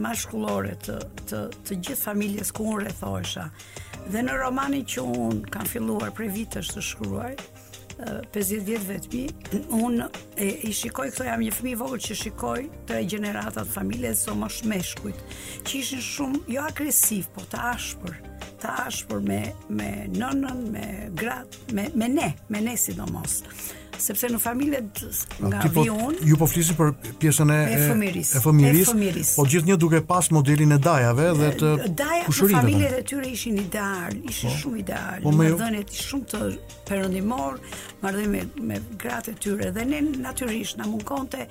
[0.00, 0.96] mashkullore të
[1.28, 3.48] të të gjithë familjes ku unë rrethohesha.
[4.10, 7.34] Dhe në romanin që un kam filluar prej vitesh të shkruaj,
[8.32, 9.20] 50 vjet vetmi,
[9.76, 10.00] un
[10.34, 14.34] e, i shikoj këto jam një fëmijë vogël që shikoj të gjenerata të familjes së
[14.40, 15.20] mosh shmeshkujt,
[15.68, 18.18] që ishin shumë jo agresiv, po të ashpër
[18.62, 19.38] të ashpër me
[19.78, 19.86] me
[20.16, 20.88] nënën, me
[21.22, 23.40] gratë, me me ne, me ne sidomos
[24.00, 25.00] sepse në familjet
[25.36, 29.76] po, nga po vion ju po flisi për pjesën e e fëmiris po gjithë një
[29.84, 31.72] duke pas modelin e dajave dhe të
[32.26, 33.00] kushurin në familjet po.
[33.00, 35.24] e tyre ishin ideal, ishin shumë ideal.
[35.24, 36.42] më dhënë e të shumë të
[36.90, 37.58] përëndimor
[38.02, 41.46] më rëdhën me gratë të tyre dhe ne naturisht në mungonte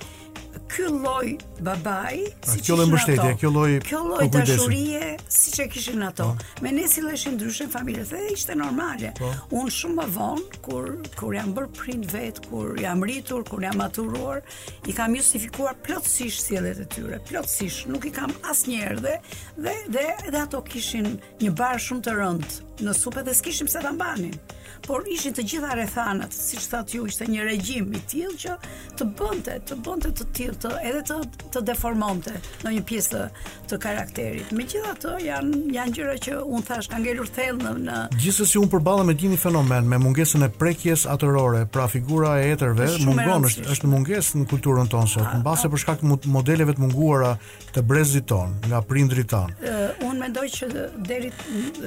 [0.72, 6.00] ky lloj babai, si kjo lloj mbështetje, kjo lloj kjo lloj dashurie, siç e kishin
[6.06, 6.24] ato.
[6.24, 6.64] Po.
[6.64, 9.10] Me ne silleshin ndryshe familjes, dhe ishte normale.
[9.18, 9.28] Po.
[9.60, 13.76] Un shumë më vonë kur kur jam bër prind vet, kur jam rritur, kur jam
[13.82, 14.40] maturuar,
[14.88, 19.16] i kam justifikuar plotësisht sjelljet e tyre, plotësisht, nuk i kam asnjëherë dhe
[19.92, 23.92] dhe dhe ato kishin një bar shumë të rënd në supë dhe s'kishim se ta
[23.92, 24.32] mbanin
[24.86, 28.54] por ishin të gjitha rrethanat, siç thatë ju, ishte një regjim i tillë që
[28.98, 31.18] të bënte, të bënte të tillë të edhe të
[31.52, 32.32] të deformonte
[32.64, 33.22] në një pjesë të,
[33.72, 34.52] të karakterit.
[34.56, 37.98] Megjithatë, janë janë gjëra që un thash ka ngelur thellë në, në...
[38.24, 42.88] Gjithsesi un përballem me një fenomen me mungesën e prekjes atërore, pra figura e etërve
[43.06, 45.72] mungon është është mungesë në kulturën tonë sot, mbase ah, ah.
[45.76, 47.36] për shkak të modeleve të munguara
[47.72, 49.52] të brezit ton, nga prindrit ton.
[50.06, 50.68] Un mendoj që
[51.08, 51.32] deri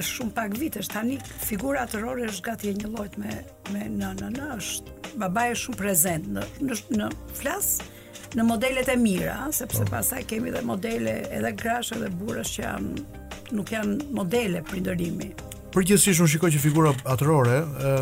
[0.06, 3.34] shumë pak vitesh tani figura atërore është gati një llojt me
[3.74, 7.08] me në në në është baba e shumë prezent në në, në
[7.40, 7.72] flas
[8.36, 9.90] në modelet e mira, sepse oh.
[9.94, 13.06] pasaj kemi dhe modele edhe grashe dhe burës që janë
[13.56, 15.32] nuk janë modele prindërimi
[15.76, 17.56] përgjithsisht unë shikoj që figura atërore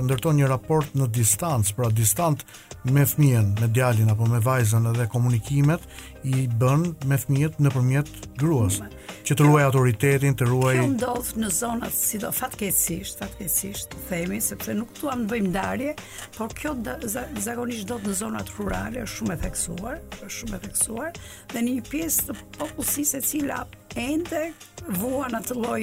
[0.06, 2.44] ndërton një raport në distancë, pra distant
[2.94, 5.82] me fëmijën, me djalin apo me vajzën edhe komunikimet
[6.24, 8.78] i bën me fëmijët nëpërmjet gruas.
[8.84, 8.94] Mm.
[9.26, 14.78] Që të ruaj autoritetin, të ruaj Kjo ndodh në zona sido fatkeqësisht, fatkeqësisht themi sepse
[14.78, 15.96] nuk tuam të bëjmë ndarje,
[16.38, 16.76] por kjo
[17.16, 21.22] zakonisht ndodh në zonat rurale, është shumë e theksuar, është shumë e theksuar
[21.56, 23.64] dhe një pjesë të popullsisë e cila
[24.00, 24.42] ende
[24.94, 25.82] vuan atë lloj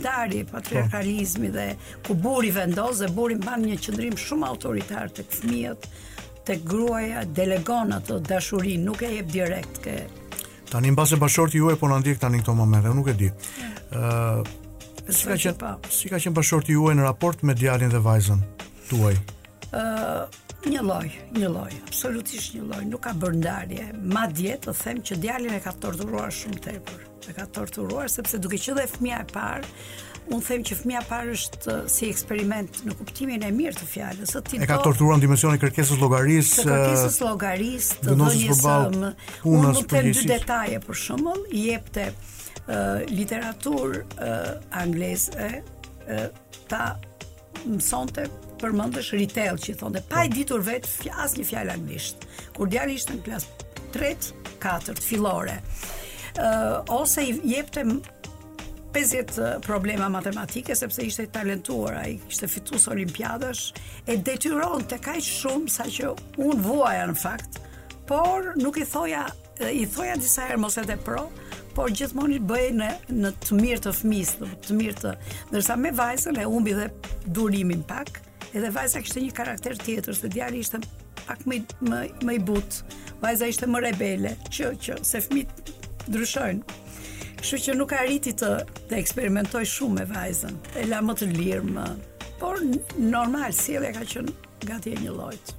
[0.00, 0.58] dari po.
[0.58, 1.66] patriarkalizmi dhe
[2.06, 5.88] ku buri vendos dhe buri mban një qendrim shumë autoritar tek fëmijët,
[6.46, 9.96] tek gruaja, delegon atë dashuri, nuk e jep direkt ke.
[10.70, 13.30] Tani mbase bashorti juaj po na ndjek tani këto momente, unë nuk e di.
[13.92, 14.48] Ëh,
[15.08, 18.44] si ka qen pa, si ka qen bashorti juaj në raport me djalin dhe vajzën
[18.90, 19.16] tuaj?
[19.72, 23.84] Ëh një lloj, një lloj, absolutisht një lloj, nuk ka bërë ndarje.
[24.14, 28.58] Madje të them që djalin e ka torturuar shumë tepër e ka torturuar sepse duke
[28.60, 29.68] qenë fëmia e parë
[30.28, 33.86] unë them që fëmia e parë është uh, si eksperiment në kuptimin e mirë të
[33.92, 38.74] fjalës atë e ka torturuar në dimensionin e kërkesës logaris kërkesës logaris të dhënies së
[38.88, 39.06] um,
[39.54, 44.50] unë më them dy detaje për shembull i jepte uh, literaturë uh,
[44.82, 46.26] angleze uh,
[46.70, 46.84] ta
[47.64, 48.28] mësonte
[48.60, 50.36] përmendësh retail që thonë pa e po.
[50.36, 54.14] ditur vet fjalë një fjalë anglisht kur djali ishte në klasë 3
[54.60, 55.54] 4 fillore
[56.36, 57.84] uh, ose i jepte
[58.92, 63.72] 50 problema matematike sepse ishte talentuar, ai ishte fitues olimpiadash,
[64.08, 66.10] e detyron të kaq shumë sa që
[66.44, 67.60] un vuaja në fakt,
[68.08, 69.26] por nuk i thoja
[69.74, 71.26] i thoja disa herë mos edhe pro,
[71.76, 72.88] por gjithmonë i bëj në
[73.18, 75.12] në të mirë të fëmis, në të mirë të,
[75.52, 76.88] ndërsa me vajzën e humbi dhe
[77.34, 78.20] durimin pak,
[78.56, 80.80] edhe vajza kishte një karakter tjetër, se djali ishte
[81.28, 83.04] pak më më më i butë.
[83.20, 85.74] Vajza ishte më rebele, që që se fëmit
[86.08, 86.78] ndryshojnë.
[87.38, 88.48] Kështu që nuk arriti të
[88.88, 90.56] të eksperimentoj shumë me vajzën.
[90.80, 91.86] E la më të lirë më.
[92.40, 92.58] Por
[92.98, 94.34] normal sjellja ka qenë
[94.68, 95.54] gati e një llojit.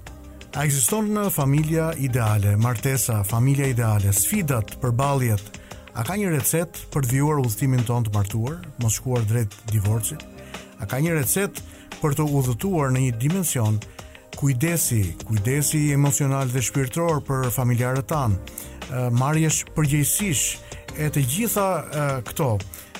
[0.58, 5.60] A ekziston në familja ideale, martesa, familja ideale, sfidat, përballjet?
[6.00, 10.24] A ka një recet për të vjuar udhëtimin tonë të martuar, mos shkuar drejt divorcit?
[10.80, 11.62] A ka një recet
[12.00, 13.78] për të udhëtuar në një dimension
[14.40, 18.60] kujdesi, kujdesi emocional dhe shpirtëror për familjarët tanë,
[19.20, 21.66] marrjes përgjegjësish e të gjitha
[22.30, 22.54] këto,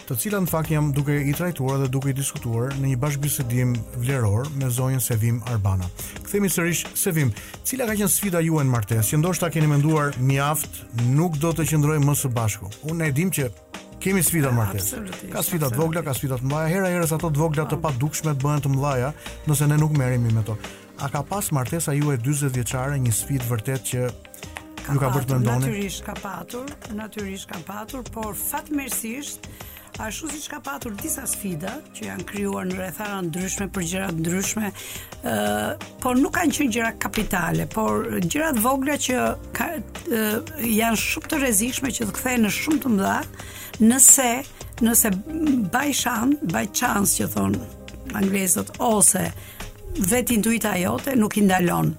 [0.10, 3.72] të cilat në fakt jam duke i trajtuar dhe duke i diskutuar në një bashkëbisedim
[4.02, 5.88] vlerësor me zonjën Sevim Arbana.
[6.26, 7.32] Kthehemi sërish Sevim.
[7.64, 9.14] Cila ka qenë sfida juën martes?
[9.14, 10.82] Që ndoshta keni menduar mjaft,
[11.14, 12.72] nuk do të qëndrojmë më së bashku.
[12.90, 13.50] Unë e dim që
[14.00, 14.94] Kemi sfida martes.
[15.28, 18.32] Ka sfida të vogla, ka sfida të mëdha, hera herës ato të vogla të padukshme
[18.40, 19.10] bëhen të mëdha,
[19.50, 20.56] nëse ne nuk merremi me to
[21.02, 25.10] a ka pas martesa ju e 20 vjeqare një sfidë vërtet që nuk ju ka
[25.16, 25.66] bërtë mendoni?
[25.70, 26.66] Natyrisht ka patur,
[26.98, 29.50] naturisht ka patur, por fatmirësisht
[30.00, 34.16] Ashtu si që ka patur disa sfida që janë kryuar në rethara ndryshme për gjërat
[34.22, 39.18] ndryshme, uh, por nuk kanë qenë gjëra kapitale, por gjërat vogla që
[39.58, 43.18] ka, uh, janë shumë të rezishme që të kthejnë në shumë të mdha,
[43.90, 44.30] nëse,
[44.88, 45.12] nëse
[45.76, 47.68] by chance, by chance që thonë
[48.22, 49.28] anglezët, ose
[49.98, 51.94] vetë intuita jote nuk i ndalon.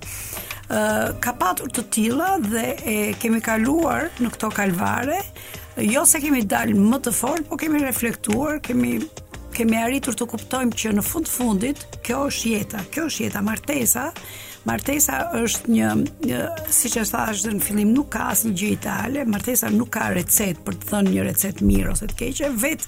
[0.70, 5.18] Ë uh, ka patur të tilla dhe e kemi kaluar në këto kalvare,
[5.82, 9.00] jo se kemi dalë më të fortë, por kemi reflektuar, kemi
[9.60, 14.04] kemi arritur të kuptojmë që në fund fundit kjo është jeta, kjo është jeta martesa.
[14.64, 15.88] Martesa është një,
[16.28, 20.64] një siç e thash në fillim, nuk ka asnjë gjë ideale, martesa nuk ka recetë
[20.64, 22.86] për të thënë një recetë mirë ose të keqe, vet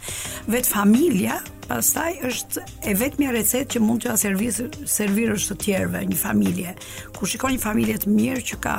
[0.53, 1.41] vet familja
[1.73, 6.75] Pastaj është e vetmja recetë që mund të a servisë servirësh të tjerëve, një familje,
[7.17, 8.75] ku shikon një familje të mirë që ka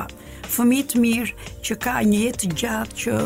[0.54, 3.16] fëmijë të mirë, që ka një jetë të gjatë që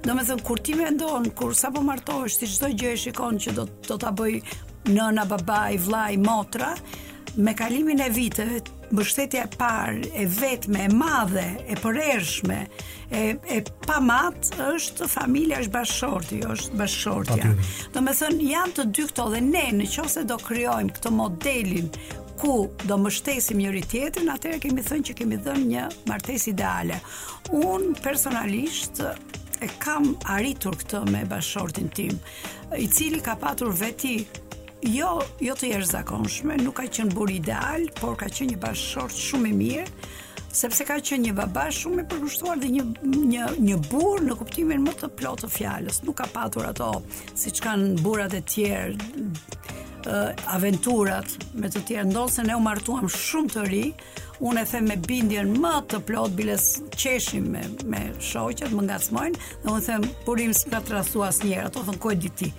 [0.08, 3.79] domethën kur ti mendon kur sapo martohesh ti çdo gjë e shikon që do të
[3.88, 4.40] do ta bëj
[4.90, 6.74] nëna, babai, vllai, motra.
[7.38, 12.60] Me kalimin e viteve, mbështetja e parë, e vetme, e madhe, e përershme,
[13.08, 17.52] e, e pa mat, është familja, është bashkëshorti, është bashortja
[17.94, 21.92] Do me thënë, janë të dy këto dhe ne, në do kryojmë këto modelin,
[22.42, 26.98] ku do mështesim njëri tjetër, atëherë kemi thënë që kemi dhënë një martes ideale.
[27.52, 29.04] Unë personalisht
[29.62, 32.16] e kam arritur këtë me bashortin tim,
[32.80, 34.18] i cili ka patur veti
[34.88, 39.52] jo jo të jashtëzakonshme, nuk ka qenë bur ideal, por ka qenë një bashort shumë
[39.52, 39.88] i mirë,
[40.60, 44.82] sepse ka qenë një baba shumë i përkushtuar dhe një një një burr në kuptimin
[44.88, 46.02] më të plotë të fjalës.
[46.08, 46.92] Nuk ka patur ato
[47.38, 49.12] siç kanë burrat e tjerë
[50.56, 51.28] aventurat
[51.60, 53.84] me të tjerë ndonë se ne u martuam shumë të ri
[54.40, 57.62] unë e them me bindjen më të plot biles qeshim me
[57.94, 62.32] me shoqet më ngacmojnë dhe unë them purim s'ka trasu asnjëherë ato thon koj di
[62.42, 62.50] ti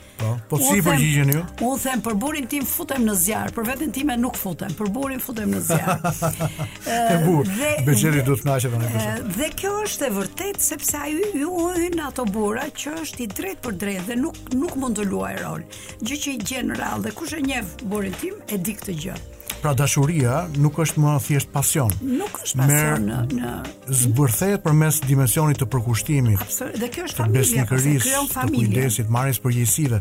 [0.50, 3.94] po si po gjigjen ju unë them për burin tim futem në zjar për veten
[3.96, 6.04] time nuk futem për burin futem në zjar
[6.92, 7.50] e burr
[7.88, 12.02] beçeri do të na shëvon ne dhe kjo është e vërtet sepse ai ju hyn
[12.10, 15.64] ato bura që është i drejt për drejtë dhe nuk nuk mund të luajë rol
[16.04, 19.18] gjë që i gjen rall dhe kush e njeh burin tim e di këtë gjë
[19.60, 21.90] Pra dashuria nuk është më thjesht pasion.
[22.00, 22.70] Nuk është pasion.
[22.70, 26.40] Merë në në zbërthehet përmes dimensionit të përkushtimit.
[26.40, 28.60] Absolut, dhe kjo është familja, kjo është krijon familje.
[28.60, 30.00] Të kujdesit, marrjes përgjegjësive.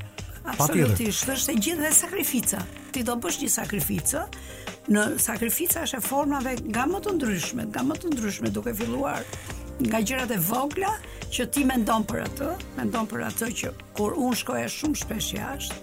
[0.49, 0.63] Patjetër.
[0.63, 2.63] Absolutisht, është e gjithë dhe sakrifica.
[2.95, 4.23] Ti do bësh një sakrificë.
[4.95, 9.27] Në sakrifica është e formave nga më të ndryshme, nga më të ndryshme duke filluar
[9.79, 10.89] nga gjërat e vogla
[11.35, 15.77] që ti mendon për atë, mendon për atë që kur unë shkoja shumë shpesh jashtë,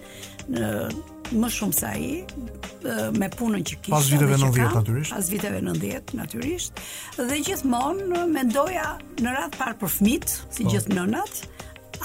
[0.49, 6.15] më shumë se ai me punën që kishte pas viteve 90 natyrisht pas viteve 90
[6.21, 6.83] natyrisht
[7.19, 8.93] dhe gjithmonë mendoja
[9.27, 10.71] në radh par për fëmit si po.
[10.71, 11.41] gjithë nënat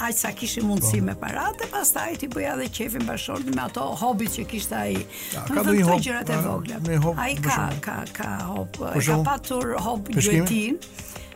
[0.02, 1.12] aq sa kishte mundësi po.
[1.12, 4.96] me paratë dhe pastaj ti bëja edhe qefin bashkë me ato hobit që kishte ai
[4.98, 10.80] ja, ka dhe gjërat e vogla ai ka ka ka hob ka patur hob gjëtin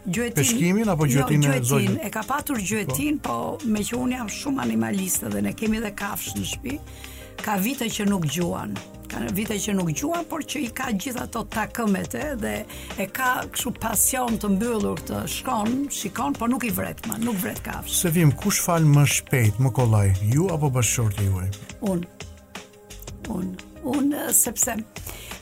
[0.09, 1.99] Gjuetin, peshkimin apo jo, gjuetin no, e zogjit?
[2.05, 5.81] e ka patur gjuetin, po, po me që unë jam shumë animaliste dhe ne kemi
[5.83, 6.77] dhe kafsh në shpi,
[7.43, 8.77] ka vite që nuk gjuan.
[9.11, 12.55] Ka vite që nuk gjuan, por që i ka gjitha ato takëmet e dhe
[13.03, 17.39] e ka këshu pasion të mbyllur të shkon, shikon, por nuk i vret ma, nuk
[17.43, 17.99] vret kafsh.
[18.05, 21.51] Se vim, kush falë më shpejt, më kollaj, ju apo bashkër të juaj?
[21.93, 22.29] Unë,
[23.35, 24.79] unë, unë, sepse...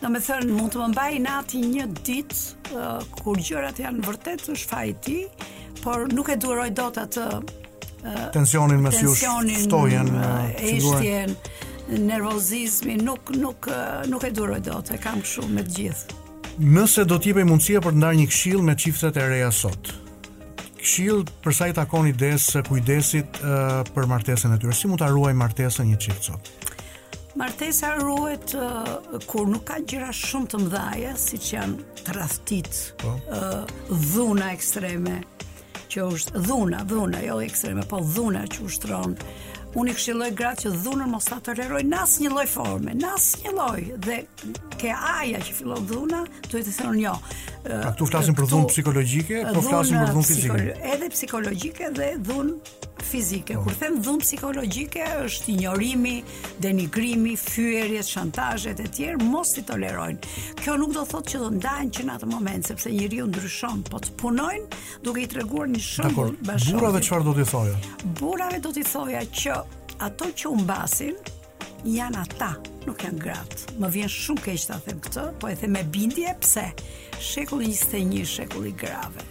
[0.05, 2.39] Në me thërën, mund të më mbaj në ati një ditë,
[2.77, 5.15] uh, kur gjërat janë vërtet të shfajti,
[5.81, 7.29] por nuk e duroj do të të
[8.35, 9.23] tensionin me sjush,
[9.65, 11.33] e eshtjen,
[12.05, 13.71] nervozizmi, nuk, nuk,
[14.13, 16.21] nuk e duroj do të, e kam shumë me të gjithë.
[16.69, 19.89] Nëse do t'jepe mundësia për të ndarë një këshil me qiftet e reja sot,
[20.83, 24.77] këshill për sa i takon ideja kujdesit uh, për martesën e tyre.
[24.77, 26.53] Si mund ta ruaj martesën një çift sot?
[27.37, 33.11] Martesa ruhet uh, kur nuk ka gjëra shumë të mëdha, siç janë tradhtit, ë po.
[33.26, 33.72] uh,
[34.12, 35.16] dhuna ekstreme
[35.91, 39.16] që është dhuna, dhuna jo ekstreme, po dhuna që ushtron
[39.81, 43.55] unë i këshilloj gratë që dhunën mos ta tolerojnë në asnjë lloj forme, në asnjë
[43.57, 44.20] lloj dhe
[44.79, 46.22] ke aja që fillon dhuna,
[46.53, 47.16] duhet të thonë jo.
[47.66, 50.64] Pra këtu flasim për dhunë psikologjike, po flasim për dhunë fizike.
[50.95, 52.59] Edhe psikologjike dhe dhunë
[53.05, 53.57] fizike.
[53.62, 56.14] Kur them dhunë psikologjike është njërimi,
[56.64, 60.35] denigrimi, fyerjet, shantazhet e tjerë mos i tolerojnë.
[60.61, 64.01] Kjo nuk do thotë që do ndajnë që në atë moment sepse njeriu ndryshon, po
[64.05, 66.77] të punojnë duke i treguar një shumë bashkë.
[66.77, 67.81] Burrave çfarë do t'i thoja?
[68.20, 69.64] Burrave do t'i thoja që
[69.99, 71.15] ato që u mbasin
[71.85, 72.53] janë ata,
[72.89, 73.75] nuk janë gratë.
[73.81, 76.69] Më vjen shumë keq ta them këtë, po e them me bindje, pse?
[77.23, 79.25] Shekulli 21, shekulli i grave.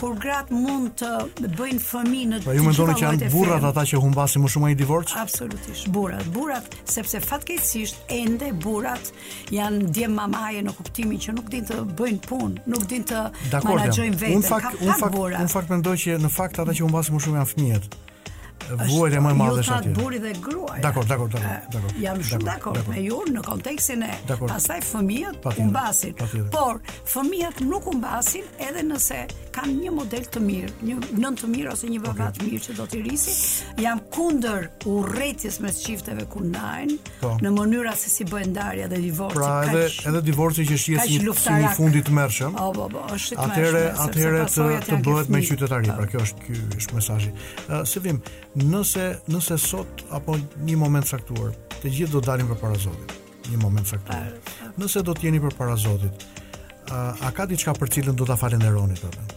[0.00, 4.00] kur grat mund të bëjnë fëmijë në Po ju mendoni që janë burrat ata që
[4.02, 5.12] humbasin më shumë ai divorc?
[5.22, 9.10] Absolutisht, burrat, burrat, sepse fatkeqësisht ende burrat
[9.54, 13.22] janë dje mamaje në kuptimin që nuk dinë të bëjnë punë, nuk dinë të
[13.58, 14.40] menaxhojnë veten.
[14.40, 17.40] Unë fakt, unë fakt, unë fakt mendoj që në fakt ata që humbasin më shumë
[17.40, 18.00] janë fëmijët
[18.70, 19.90] vuajtja më e madhe është aty.
[19.92, 20.82] Jo, burri dhe gruaja.
[20.84, 21.94] Dakor, dakor, dakor.
[22.02, 26.16] Jam shumë dakor, me ju në kontekstin e pastaj fëmijët u mbasin.
[26.52, 26.80] Por
[27.14, 29.20] fëmijët nuk u mbasin edhe nëse
[29.52, 32.76] kanë një model të mirë, një nën të mirë ose një baba të mirë që
[32.78, 33.36] do t'i risi.
[33.84, 37.34] Jam kundër urrëties me çifteve ku ndajn po.
[37.42, 39.36] në mënyra se si bëhen ndarja dhe divorci.
[39.36, 42.56] Pra edhe edhe divorci që shihet si si një fund të tmerrshëm.
[42.56, 43.92] Po, po, po, është tmerrshëm.
[43.92, 46.08] Atëre atyre të bëhet me qytetari, pra po.
[46.14, 47.34] kjo është ky është mesazhi.
[47.92, 48.22] Si vim,
[48.60, 50.34] nëse nëse sot apo
[50.68, 53.14] një moment caktuar, të gjithë do të dalim përpara Zotit.
[53.50, 54.30] Një moment caktuar.
[54.78, 56.26] Nëse do të jeni përpara Zotit,
[56.92, 59.28] a, a ka diçka për cilën do ta falenderoni atë?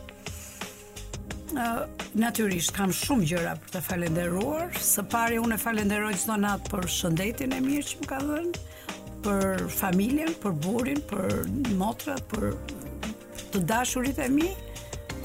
[1.55, 1.85] Uh,
[2.19, 4.73] natyrisht kam shumë gjëra për të falenderuar.
[4.75, 8.65] Së pari unë e falenderoj çdo natë për shëndetin e mirë që më ka dhënë,
[9.25, 11.37] për familjen, për burin, për
[11.79, 12.51] motrat, për
[13.55, 14.51] të dashurit e mi.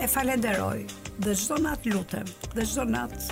[0.01, 0.85] E falenderoj
[1.27, 3.27] dhe çdo natë lutem, dhe çdo natë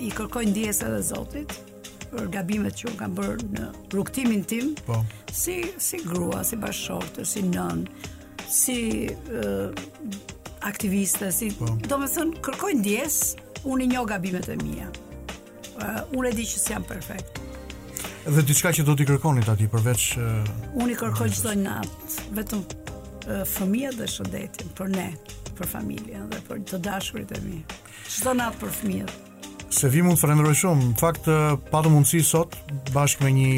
[0.00, 1.52] i kërkoj ndjes edhe Zotit
[2.14, 4.74] për gabimet që unë kam bërë në rrugtimin tim.
[4.86, 5.00] Po.
[5.34, 7.84] Si si grua, si bashkëshortë, si nën,
[8.54, 8.78] si
[9.10, 11.72] uh, aktiviste, si po.
[11.88, 13.18] domethënë kërkoj ndjes,
[13.66, 14.90] unë i njoh gabimet e mia.
[15.74, 17.42] Uh, unë e di që si jam perfekt.
[18.24, 20.28] Dhe diçka që do t'i kërkonit aty përveç uh,
[20.80, 22.62] Unë i kërkoj çdo natë, vetëm
[23.28, 25.06] fëmija dhe shëndetin për ne,
[25.56, 27.60] për familjen dhe për të dashurit e mi.
[28.10, 29.06] Çdo natë për fëmija?
[29.74, 31.24] Se vi mund të rendroj shumë, në fakt,
[31.70, 32.54] të mundësi sot,
[32.94, 33.48] bashkë me një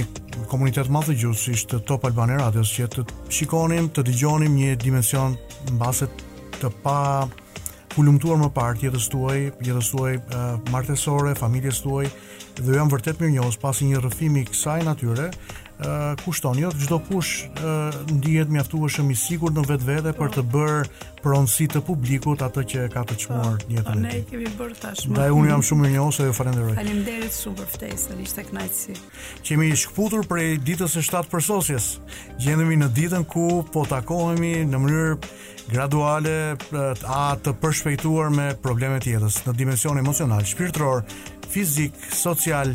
[0.51, 3.05] komunitet madh të gjusë, si Top Albani Radios, që të
[3.37, 5.35] shikonim, të digjonim një dimension
[5.73, 6.25] në baset
[6.61, 6.97] të pa
[7.97, 10.15] kulumtuar më parë jetës tuaj, jetës tuaj
[10.73, 12.07] martesore, familjes tuaj,
[12.63, 15.31] dhe jam vërtet mirë njohës pasi një rëfimi kësaj natyre,
[16.25, 17.45] kushton, jo çdo kush
[18.09, 20.85] ndihet mjaftueshëm i sigurt në vetvete për të bërë
[21.21, 24.21] pronësi të publikut atë që ka të çmuar në po, jetën e tij.
[24.21, 25.13] Ne kemi bërë tashmë.
[25.13, 26.77] Ndaj unë jam shumë i njohur, ju falenderoj.
[26.79, 28.97] Faleminderit shumë për ftesën, ishte kënaqësi.
[29.45, 31.89] Kemi shkputur prej ditës së shtatë përsosjes.
[32.41, 35.19] Gjendemi në ditën ku po takohemi në mënyrë
[35.75, 36.37] graduale
[37.05, 41.05] a të përshpejtuar me problemet jetës në dimension emocional, shpirtëror,
[41.51, 42.73] fizik, social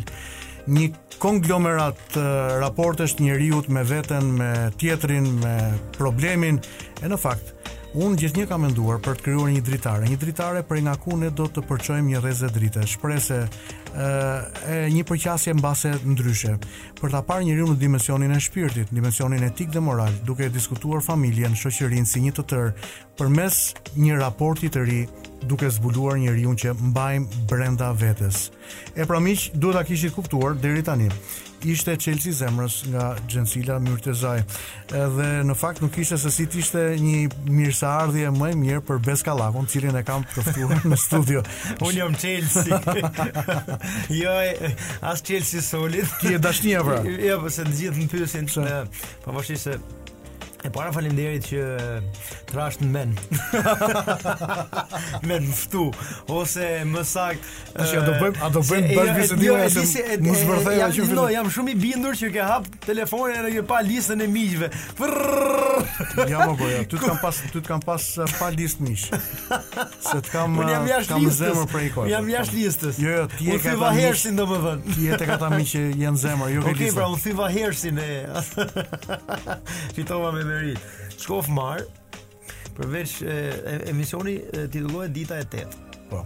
[0.68, 2.24] një konglomerat uh,
[2.62, 5.56] raportesh njeriu me veten, me tjetrin, me
[5.98, 6.60] problemin
[7.02, 7.58] e në fakt
[7.92, 11.28] Unë gjithnjë kam menduar për të kryuar një dritare, një dritare për nga ku ne
[11.36, 16.54] do të përqojmë një rrezë drite, shprese, e, një përqasje mbase ndryshe,
[17.02, 21.52] për të parë njeriu në dimensionin e shpirtit, dimensionin etik dhe moral, duke diskutuar familjen,
[21.52, 22.72] shoqërinë si një të tërë,
[23.20, 23.60] për mes
[24.06, 25.02] një raporti të ri
[25.46, 28.50] duke zbuluar një që mbajmë brenda vetes.
[28.94, 31.10] E pra miqë, duhet a kishit kuptuar deri tani,
[31.62, 36.80] Ishte qelësi zemrës nga gjensila Myrtezaj, Edhe Dhe në fakt nuk ishte se si tishte
[36.98, 39.36] një mirësa ardhje më e mirë për beska
[39.70, 41.44] cilin e kam përftuar në studio.
[41.86, 42.66] Unë jam qelësi.
[44.22, 44.34] jo,
[45.06, 46.10] as qelësi solit.
[46.18, 46.98] Kje dashnia pra.
[47.06, 48.50] Jo, ja, po përse në gjithë në përësin.
[49.22, 49.78] Pa më se
[50.62, 51.62] E para falimderit që
[52.46, 53.12] trasht në men
[55.26, 55.88] Me në mftu
[56.30, 59.42] Ose më sakt Ashtë, uh, a do bëjmë A do bëjmë bërë bërë bërë bërë
[59.42, 63.50] bërë bërë bërë bërë bërë bërë Jam shumë i bindur që ke hap telefonin Në
[63.56, 64.68] një pa listën e miqve
[66.30, 69.08] Ja më bërë Ty të kam pas, kam pas uh, pa listë mish
[70.06, 73.58] Se të kam kam listës zemër prej kore, Jam jash listës Jo, jo, ti e
[73.66, 76.94] ka ta më vënd Ti e të ka ta që janë zemër Jo, ke listë
[76.94, 79.60] Ok, pra, unë thiva hersin e
[79.98, 80.74] Fitova me me veri.
[81.16, 81.80] Shkof Mar,
[82.76, 83.36] përveç e,
[83.92, 84.38] emisioni
[84.72, 85.68] titullohet Dita e Tet
[86.10, 86.24] Po.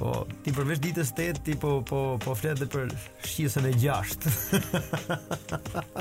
[0.00, 0.14] Po,
[0.44, 2.88] ti përveç ditës tet ti po po po flet për
[3.26, 3.90] shqisën e 6.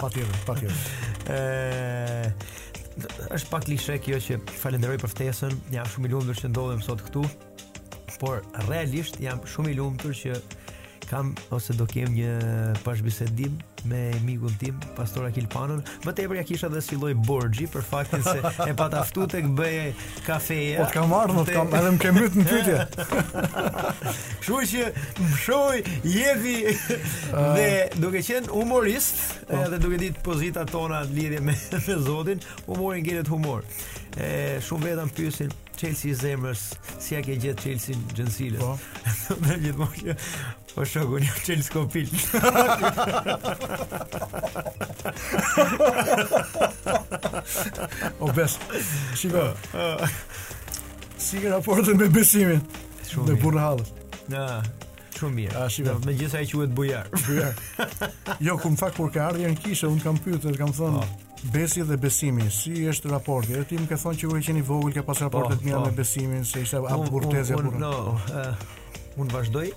[0.01, 0.75] patjetër, patjetër.
[1.27, 1.33] Ë
[3.35, 5.53] është pak klishe kjo që falenderoj për ftesën.
[5.75, 7.23] Jam shumë i lumtur që ndodhem sot këtu.
[8.21, 8.35] Por
[8.69, 10.31] realisht jam shumë i lumtur që
[11.09, 12.35] kam ose do kem një
[12.85, 12.99] pas
[13.89, 18.23] me migun tim, pastor Akil Panon më të ebrja kisha dhe siloj Borxhi për faktin
[18.25, 18.35] se
[18.67, 19.85] e pataftu po, të këbëje
[20.25, 22.75] kafeja o kam marrë, o po, kam edhe më kemyt në tytje
[24.45, 24.89] shu që
[25.21, 25.79] më shoj
[26.11, 27.55] jevi ah.
[27.55, 27.69] dhe
[28.03, 29.63] duke qenë humorist po.
[29.71, 31.55] dhe duke ditë pozita tona lidhje me,
[31.87, 33.63] me zotin, humorin gjenet humor
[34.19, 36.59] e, shumë vetan pysin Chelsea i zemrës,
[36.99, 37.71] si a ke gjetë
[38.11, 38.73] Chelsea në po.
[39.61, 40.15] gjithë mojë
[40.73, 42.19] po shoku një Chelsea kompilë.
[48.25, 48.79] O besë,
[49.19, 49.45] shiko,
[51.17, 52.59] si ke raportën me besimin,
[53.23, 53.93] me burë halës.
[54.33, 54.43] Në,
[55.15, 55.55] shumë mirë.
[55.63, 57.47] A, shiko, me gjithë a i që uetë bujarë.
[58.45, 61.07] Jo, ku më fakë, por ka ardhja në kisha, unë kam pyrë të kam thënë.
[61.07, 61.25] Po.
[61.43, 63.55] Besi dhe besimi, si është raporti?
[63.69, 65.85] Ti më ke thonë që u e qeni vogël, ka pas raportet po, po.
[65.87, 67.85] me besimin, se isha apë burtezja burën.
[67.87, 68.51] Eh,
[69.23, 69.69] Unë vazhdoj,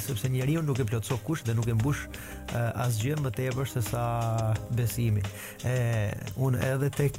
[0.00, 2.02] sepse njeriu nuk e plotso kush dhe nuk e mbush
[2.84, 4.04] asgjë më tepër se sa
[4.76, 5.22] besimi.
[5.64, 5.74] Ë
[6.44, 7.18] un edhe tek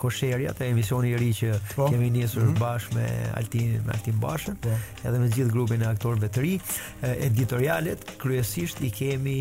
[0.00, 1.88] kosheria te emisioni i ri që po.
[1.90, 2.62] kemi nisur mm -hmm.
[2.62, 4.70] bashkë me Altin, me Altin Bashën, po.
[5.04, 6.60] edhe me gjithë grupin e aktorëve të ri,
[7.02, 9.38] editorialet kryesisht i kemi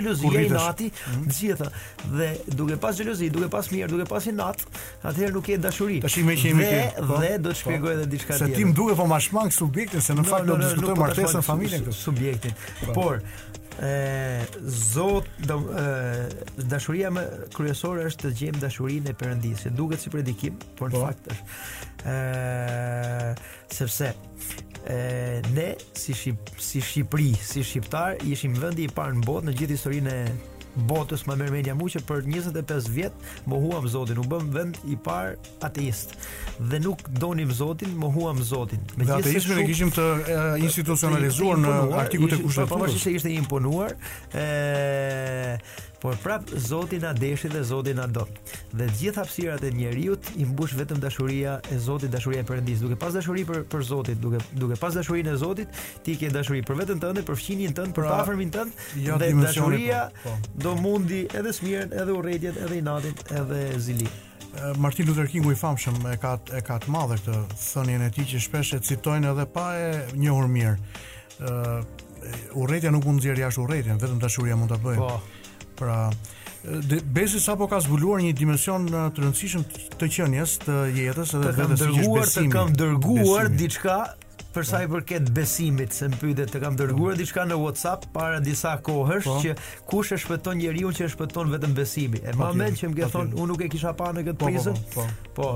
[0.00, 0.86] xhelozi, i nati,
[1.16, 1.70] mm gjitha.
[2.04, 4.64] Dhe duke pas xhelozi, duke pas mirë, duke pas i nat,
[5.06, 6.00] atëherë nuk ke dashuri.
[6.04, 7.58] Tash i mëshim këtu po, Dhe do të po.
[7.60, 8.54] shpjegoj edhe diçka tjetër.
[8.54, 11.46] Se ti më duhet po mashmang subjektin se në fakt do të diskutoj po martesën
[11.46, 11.96] familjen këtu.
[12.00, 12.56] Subjektin.
[12.96, 13.20] Por
[13.80, 16.28] e zot do, e,
[16.68, 17.22] dashuria më
[17.54, 19.72] kryesore është të gjejmë dashurinë e Perëndisë.
[19.78, 23.30] Duket si predikim, por në fakt është ë
[23.72, 24.10] sepse
[24.86, 26.14] e, ne si
[26.58, 30.32] si Shqipëri, si shqiptar, ishim vendi i parë në botë në gjithë historinë e
[30.86, 34.78] botës më mërë media mu që për 25 vjetë më huam zotin, u bëm vend
[34.86, 35.32] i parë
[35.66, 36.14] ateist
[36.70, 40.06] dhe nuk donim zotin, më huam zotin Megjithëse dhe ateistme në kishim të
[40.62, 41.74] institucionalizuar në
[42.04, 43.96] artikut e po, po, kushtetur pa se ishte imponuar
[44.30, 45.56] e,
[46.00, 48.22] Por prap Zoti na deshi dhe Zoti na do.
[48.72, 52.80] Dhe të gjitha hapësirat e njerëzit i mbush vetëm dashuria e Zotit, dashuria e Perëndis.
[52.80, 56.62] Duke pas dashuri për për Zotin, duke duke pas dashurinë e Zotit, ti ke dashuri
[56.64, 58.80] për veten tënde, për fëmijën tënd, për pra, afërmin tënd.
[59.04, 60.60] Jo, dhe dashuria po, po.
[60.64, 64.14] do mundi edhe smirën, edhe urrëtitën, edhe inatin, edhe zilin.
[64.82, 68.08] Martin Luther King u i famshëm e ka e ka të madhe këtë thënien e
[68.14, 70.72] tij që shpesh e citojnë edhe pa e njohur mirë.
[71.44, 74.96] Ëh, urrëtia nuk mund të jashtë urrëtin, vetëm dashuria mund ta bëjë.
[75.04, 75.38] Po
[75.80, 76.10] pra
[77.04, 79.62] Besi sa po ka zbuluar një dimension në uh, të rëndësishëm
[79.96, 82.50] të qenjes të jetës edhe vetës dërguar besimit.
[82.50, 83.94] Të kam dërguar diçka
[84.50, 87.20] për sa i përket besimit, se më pyde të kam dërguar mm.
[87.22, 89.38] diçka në WhatsApp para disa kohësh po.
[89.40, 89.56] që
[89.88, 92.20] kush e shpëton njeriu që e shpëton vetëm besimi.
[92.28, 94.26] E ma po, më që më ke po, thonë unë nuk e kisha parë në
[94.28, 94.76] këtë prizë.
[94.98, 95.08] Po.
[95.40, 95.48] Po.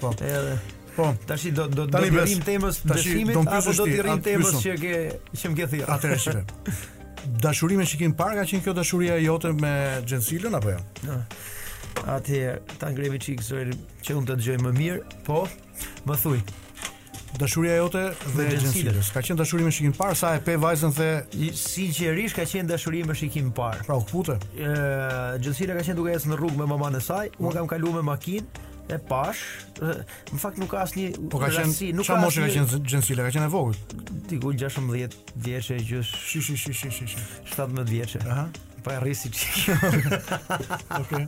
[0.00, 0.14] Po.
[0.24, 0.58] Edhe
[0.98, 5.50] Po, tash do do të rrim temës besimit apo do të rrim temës që që
[5.52, 5.90] më ke thirrur.
[5.94, 6.86] Atëherë shikoj.
[7.42, 9.72] dashurime që kemi parë ka qenë kjo dashuria jote me
[10.06, 10.84] Xhensilën apo jo?
[11.06, 11.18] Ja?
[12.18, 12.42] Atë
[12.78, 13.76] ta ngrevi çik zërin
[14.06, 15.42] që unë të dëgjoj më mirë, po
[16.08, 16.38] më thuj.
[17.38, 18.04] Dashuria jote
[18.36, 21.08] dhe Xhensilës, ka qenë dashuri më shikim parë sa e pe vajzën se
[21.64, 23.84] sinqerisht ka qenë dashuri më shikim parë.
[23.88, 24.38] Pra u kuptoj.
[24.56, 27.98] Ë Xhensila ka qenë duke ecë në rrugë me mamën e saj, unë kam kaluar
[28.00, 29.40] me makinë, e pash,
[30.32, 33.52] në fakt nuk ka asnjë po rasti, nuk ka moshë nga gjensila, ka qenë e
[33.52, 33.76] vogël.
[34.30, 37.18] Diku 16 vjeçë gjysh,
[37.56, 38.24] 17 vjeçë.
[38.30, 38.46] Aha.
[38.82, 39.74] Po e rrisi që
[40.98, 41.24] Okej.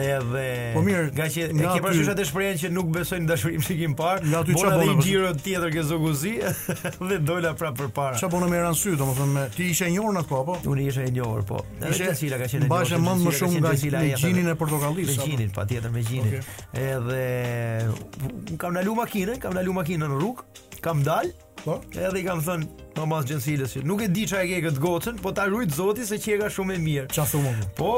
[0.00, 3.76] Ja Po mirë, nga që e ke parë shoqëtarë shprehën që nuk besojnë dashurim që
[3.80, 5.02] kim parë, nga ty çfarë bën?
[5.44, 6.34] tjetër ke zoguzi
[7.10, 8.18] dhe dola prapë përpara.
[8.20, 10.46] Çfarë bën me ran sy, domethënë me ti ishe njohur në kopë?
[10.50, 10.74] Po?
[10.74, 11.60] Unë isha i njohur, po.
[11.90, 12.70] Ishte cila ka qenë.
[12.72, 15.10] Bashë më shumë nga cila e Gjinin e portokallit.
[15.10, 15.28] Me po?
[15.28, 16.38] gjinin patjetër me gjinin.
[16.72, 20.48] Edhe kam ndalu makinën, kam ndalu makinën në rrugë,
[20.86, 21.30] kam dal.
[21.64, 21.78] Po.
[21.94, 25.18] Edhe i kam thënë, Në mas gjensilës Nuk e di qa e ke këtë gocën
[25.24, 27.92] Po ta rujtë zoti se që e ka shumë e mirë Qa thumë Po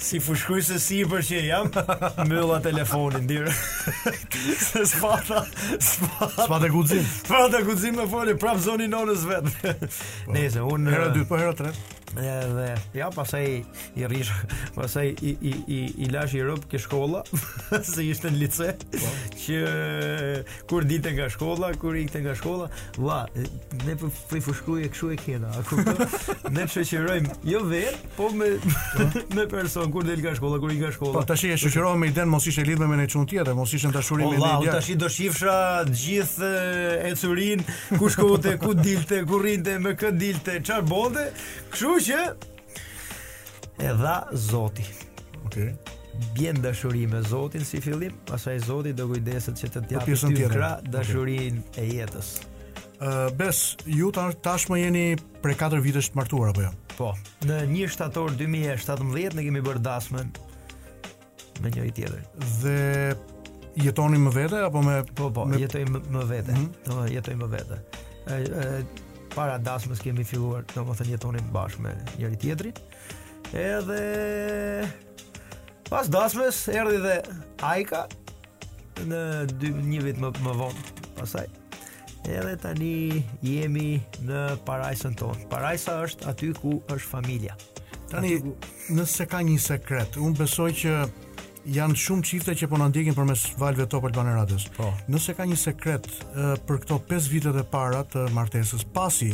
[0.04, 1.68] Si fushkuj se si për që jam
[2.28, 5.44] mëllat telefonin dirë Se spata
[5.80, 7.62] Spata, spata gudzim Spata
[7.98, 9.90] me foli Prap zoni nonës vet po.
[10.36, 13.48] Nese unë Hera 2 po hera 3 Edhe ja pasaj
[13.98, 14.30] i rish,
[14.78, 17.22] pasaj i i i i lash i rob ke shkolla,
[17.94, 18.68] se ishte në lice.
[18.92, 19.10] Po.
[19.44, 19.58] Që
[20.70, 23.46] kur dite nga shkolla, kur ikte nga shkolla, valla,
[23.84, 25.52] ne po fri po fushkuj e kshu e kena.
[26.54, 29.04] Ne shoqërojmë jo vetë, po me po.
[29.34, 31.16] me person kur del nga shkolla, kur ik nga shkolla.
[31.16, 33.90] Po tash e shoqërova me Iden, mos ishte lidhme me ne çun tjetër, mos ishte
[33.96, 34.46] dashuri po, me Iden.
[34.46, 35.56] Valla, tash do shifsha
[35.88, 36.50] gjithë
[37.10, 37.64] ecurin,
[37.98, 41.26] ku shkote, ku dilte, ku rrinte, me kë dilte, çfarë bonte.
[41.74, 42.20] Kshu që
[43.78, 44.86] e dha Zoti.
[45.44, 45.44] Okej.
[45.68, 45.74] Okay
[46.34, 50.28] bjen dashuri me Zotin si fillim, pastaj Zoti do kujdeset që të po të japë
[50.36, 51.88] ty kra dashurinë okay.
[51.90, 52.28] e jetës.
[52.30, 55.02] Ë uh, bes ju tashmë jeni
[55.42, 56.70] prej 4 vitesh të martuar apo jo?
[56.94, 57.10] Po.
[57.50, 60.30] Në 1 shtator 2017 ne kemi bërë dasmën
[61.64, 62.22] me njëri tjetër.
[62.62, 65.58] Dhe jetoni më vete apo me po po, me...
[65.66, 66.54] jetojmë më vete.
[66.54, 66.92] Mm -hmm.
[66.94, 67.82] Do jetojmë më vete.
[68.30, 68.84] Ë
[69.34, 72.70] para dasmës kemi filluar të më thënë jetonim bashkë me njëri tjetëri
[73.58, 74.86] edhe
[75.90, 77.16] pas dasmës erdi dhe
[77.68, 78.04] Aika
[79.10, 79.20] në
[79.58, 80.86] dy, një vit më, më vonë
[81.18, 81.44] pasaj
[82.30, 82.92] edhe tani
[83.44, 83.96] jemi
[84.28, 87.58] në parajsën tonë parajsa është aty ku është familia
[88.12, 88.54] tani ku...
[88.94, 90.98] nëse ka një sekret unë besoj që
[91.64, 94.66] janë shumë çifte që po na ndjekin përmes valve top Albana Radios.
[94.76, 94.90] Po.
[95.08, 96.08] Nëse ka një sekret
[96.68, 99.32] për këto 5 vite të para të martesës, pasi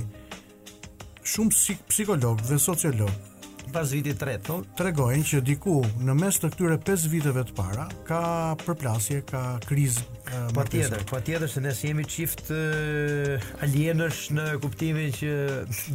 [1.26, 3.29] shumë psikolog dhe sociolog
[3.72, 4.72] pas vitit të thonë?
[4.78, 8.20] tregojnë që diku në mes të këtyre 5 viteve të para ka
[8.64, 10.04] përplasje, ka krizë
[10.54, 12.50] patjetër, patjetër se ne jemi çift
[13.64, 15.30] alienësh në kuptimin që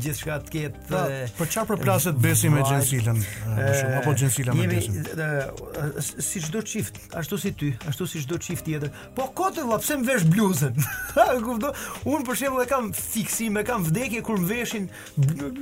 [0.04, 1.04] gjithçka të ketë.
[1.38, 3.22] Po çfarë përplaset besim me Xhensilën?
[4.02, 4.98] Apo Xhensila me besim?
[5.08, 8.92] Jemi si çdo çift, ashtu si ty, ashtu si çdo çift tjetër.
[9.16, 10.80] Po kotë vë pse më vesh bluzën?
[11.46, 11.72] Kupto?
[12.12, 14.90] Un për shembull e kam fiksim, e kam vdekje kur më veshin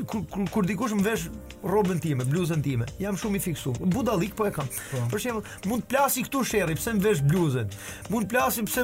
[0.09, 1.27] kur kur dikush më vesh
[1.63, 2.83] rrobën time, bluzën time.
[3.01, 3.79] Jam shumë i fiksuar.
[3.93, 4.67] Budallik po e kam.
[4.91, 5.03] Po.
[5.13, 7.71] Për shembull, mund të plasi këtu sherrri, pse më vesh bluzën?
[8.13, 8.83] Mund të plasim pse,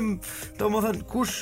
[0.60, 1.36] domethën, kush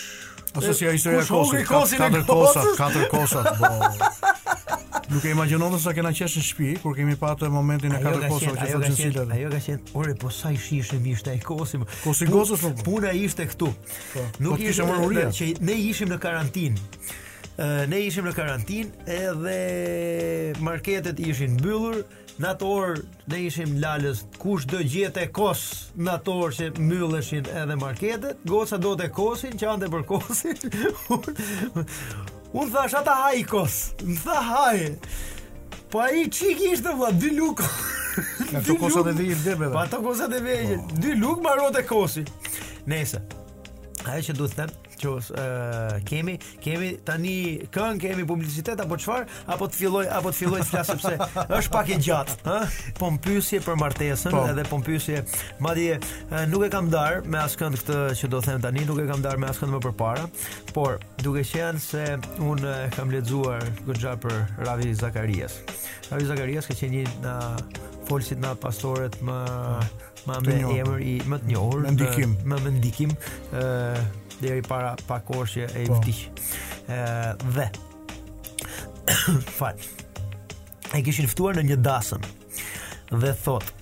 [0.58, 3.42] ose si ajo historia e kosës, katër kosa, katër kosa.
[3.60, 4.82] Po.
[5.08, 8.26] Nuk e imagjinon se sa kena qesh në shtëpi kur kemi patë momentin e katër
[8.32, 9.28] kosa që sa Cecilia.
[9.38, 12.88] Ajo ka qenë, "Ore, po sa i shihshëm ishte ai kosi." Kosi gosës, po, po.
[12.90, 13.70] puna ishte këtu.
[14.44, 17.24] Nuk ishte mëuria që ne ishim në karantinë
[17.90, 22.02] ne ishim në karantinë edhe marketet ishin mbyllur.
[22.38, 23.00] Në atë orë
[23.34, 25.64] ne ishim lalës kush do gjete kos
[25.98, 28.44] në atë orë që mbylleshin edhe marketet.
[28.46, 30.60] Goca do të kosin, qante për kosin.
[32.58, 33.80] Unë thash ata haj kos.
[34.06, 34.84] Më tha haj.
[35.90, 37.70] Po ai çik ishte vëlla, dy lukë.
[38.54, 40.96] Në të kosat e vejë në debe dhe Pa po të kosat e vejë po.
[41.08, 42.24] Dy lukë marot e kosi
[42.90, 43.20] Nese
[44.08, 47.34] Aje që du të temë që uh, kemi kemi tani
[47.74, 51.74] këngë kemi publicitet apo çfar, apo të filloj apo të filloj të flas sepse është
[51.74, 52.58] pak e gjatë ë
[53.00, 54.44] po mpyesje për martesën po.
[54.52, 55.24] edhe po mpyesje
[55.68, 56.00] madje
[56.54, 59.40] nuk e kam dar me askënd këtë që do them tani nuk e kam dar
[59.42, 60.26] me askënd më përpara
[60.76, 62.06] por duke qenë se
[62.42, 65.60] un uh, kam lexuar goxha për Ravi Zakarias
[66.10, 67.38] Ravi Zakarias ka qenë një na
[68.08, 69.38] folsit na pastoret më
[70.28, 73.12] më me emër i më të njohur ndikim më me ndikim
[73.52, 75.96] ë uh, deri para pak orshje e i po.
[75.96, 76.30] vdiq.
[76.88, 77.68] Ë dhe
[79.58, 79.80] fal.
[80.96, 82.26] E kishin ftuar në një dasëm
[83.22, 83.74] dhe thot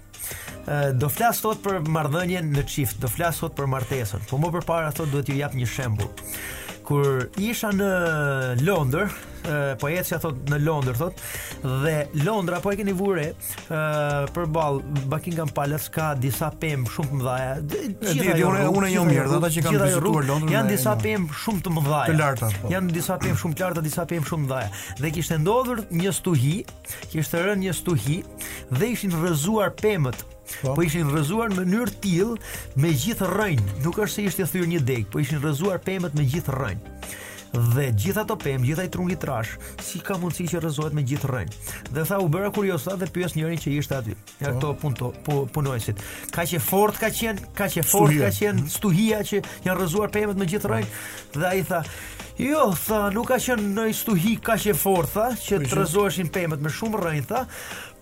[0.97, 4.87] do flas sot për marrëdhënien në çift, do flas sot për martesën, po më përpara
[4.97, 6.09] thot duhet ju jap një shembull.
[6.87, 7.85] Kur isha në
[8.65, 9.11] Londër,
[9.81, 11.21] poetë thot në Londër, thot,
[11.83, 13.25] dhe Londra, po e keni vure,
[13.67, 17.55] uh, për balë, Buckingham Palace ka disa pemë shumë të mëdhaja.
[18.39, 20.47] Jo unë e jo mirë, ata që kanë jo vizituar Londër.
[20.47, 20.53] Po.
[20.55, 22.11] Janë disa pemë shumë të mëdhaja.
[22.13, 22.51] Të larta.
[22.71, 24.85] Janë disa pemë shumë të larta, disa pemë shumë të mëdha.
[25.05, 26.55] Dhe kishtë ndodhur një stuhi,
[27.13, 28.19] kishtë rënë një stuhi,
[28.71, 30.25] dhe ishin rrëzuar pemët
[30.61, 32.35] Po, po ishin rrëzuar në mënyrë tillë
[32.83, 33.79] me gjithë rrënjë.
[33.81, 36.99] Nuk është se ishte thyrë një deg, po ishin rrëzuar pemët me gjithë rrënjë
[37.55, 39.53] dhe gjitha të pem, gjitha i trungit trash,
[39.83, 41.61] si ka mundësi që rëzohet me gjithë rënjë.
[41.95, 44.15] Dhe tha u bëra kurios dhe pyes njërin që ishte aty.
[44.41, 44.89] Ja këto po.
[44.91, 46.01] pun pu, punojësit.
[46.35, 48.29] Ka që fort ka qenë, ka që fort stuhia.
[48.29, 50.93] ka qenë stuhia që janë rëzuar pëmët me gjithë rënjë.
[51.39, 51.83] Dhe ai tha,
[52.35, 56.59] Jo, tha, nuk ka qenë në stuhi ka që fort, tha, që të rëzoheshin pëmët
[56.59, 57.45] me shumë rënjë, tha,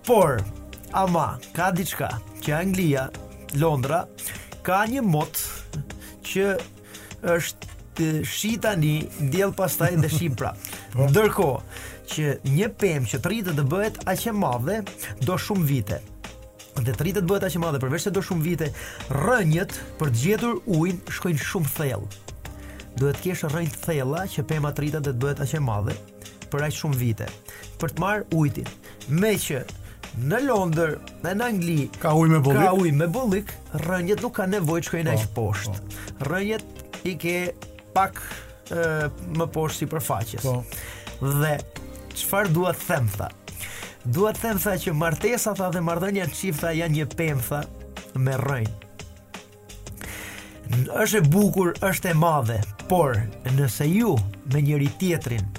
[0.09, 0.39] por,
[0.97, 2.09] ama, ka diçka,
[2.41, 3.03] që Anglia,
[3.61, 4.07] Londra,
[4.65, 5.37] ka një mot
[6.25, 6.47] që
[7.35, 10.57] është të shi tani djell pastaj dhe shi prap.
[10.93, 11.07] Po.
[11.09, 11.59] Ndërkohë
[12.13, 14.81] që një pemë që të rritet të bëhet aq e madhe
[15.27, 15.99] do shumë vite.
[16.79, 18.71] Dhe të rritet bëhet aq e madhe përveç se do shumë vite,
[19.13, 22.09] rrënjët për të gjetur ujin shkojnë shumë thellë.
[22.97, 25.63] Duhet të kesh rrënjë të thella që pema të rritet dhe të bëhet aq e
[25.69, 25.97] madhe
[26.53, 27.29] për aq shumë vite
[27.81, 28.69] për të marr ujin.
[29.09, 29.63] Meqë
[30.29, 30.91] në Londër,
[31.23, 35.17] në Angli, ka ujë me bullik, Ka me rrënjët nuk kanë nevojë të shkojnë po,
[35.17, 35.77] aq poshtë.
[35.81, 36.17] Po.
[36.27, 37.37] Rrënjët i ke
[37.93, 38.19] pak
[38.73, 40.47] e, më poshtë si përfaqës.
[40.47, 41.31] Po.
[41.41, 41.53] Dhe
[42.19, 43.29] çfarë dua të them tha?
[44.13, 47.63] Dua të them tha që martesa tha dhe marrëdhënia çifta janë një pemtha
[48.21, 48.79] me rrënjë
[51.03, 52.55] është e bukur, është e madhe,
[52.89, 53.11] por
[53.53, 54.15] nëse ju
[54.49, 55.49] me njëri tjetrin,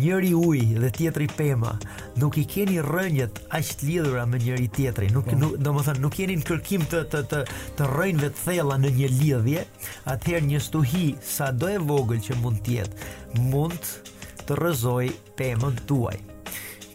[0.00, 1.74] njëri uj dhe tjetri pema,
[2.18, 5.12] nuk i keni rënjët aq të lidhura me njëri tjetrin.
[5.14, 5.38] Nuk, po.
[5.38, 7.42] nuk domethën nuk jeni në kërkim të të të
[7.78, 9.64] të rënjëve të thella në një lidhje,
[10.12, 13.12] atëherë një stuhi sado e vogël që mund të jetë,
[13.52, 13.94] mund
[14.48, 16.16] të rrëzoj pemën tuaj.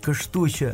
[0.06, 0.74] Kështu që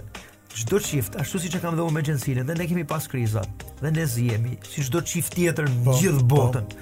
[0.61, 3.91] çdo çift, ashtu siç e kam dhënë me gjensinë, dhe ne kemi pas krizat, dhe
[3.95, 6.35] ne zihemi si çdo çift tjetër në po, gjithë po.
[6.41, 6.73] botën.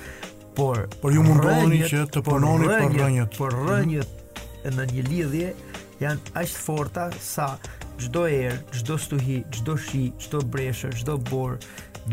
[0.60, 3.36] Por por ju mundoni që të punoni për rënjët.
[3.38, 4.24] Për rënjët
[4.66, 4.76] mhm.
[4.80, 5.51] në një lidhje,
[6.04, 7.47] janë aq të forta sa
[8.00, 11.58] çdo erë, çdo stuhi, çdo shi, çdo breshë, çdo bor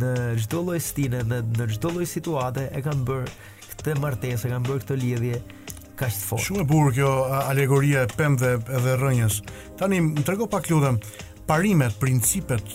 [0.00, 0.10] në
[0.42, 3.30] çdo lloj stine, në në çdo lloj situate e kanë bër
[3.70, 5.38] këtë martesë, e kanë bër këtë lidhje
[5.96, 6.46] kaq të fortë.
[6.48, 9.38] Shumë e bukur kjo alegoria e pemëve edhe rrënjës.
[9.80, 10.98] Tani më trego pak lutem
[11.48, 12.66] parimet, principet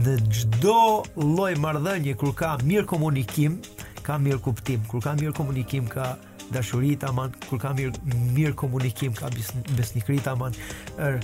[0.00, 3.58] dhe çdo lloj marrëdhënie kur ka mirë komunikim,
[4.06, 4.84] ka mirë kuptim.
[4.88, 6.16] Kur ka mirë komunikim ka
[6.52, 9.28] dashuri tamam, kur ka mirë mirë komunikim ka
[9.76, 10.54] besnikëri tamam.
[10.98, 11.20] Er,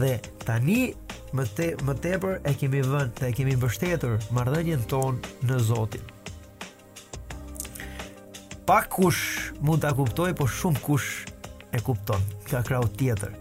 [0.00, 0.14] dhe
[0.46, 0.92] tani
[1.36, 6.06] më te, më tepër e kemi vënë, e kemi mbështetur marrëdhënien ton në Zotin.
[8.68, 11.12] Pak kush mund ta kuptoj, po shumë kush
[11.76, 12.24] e kupton.
[12.48, 13.36] Ka krau tjetër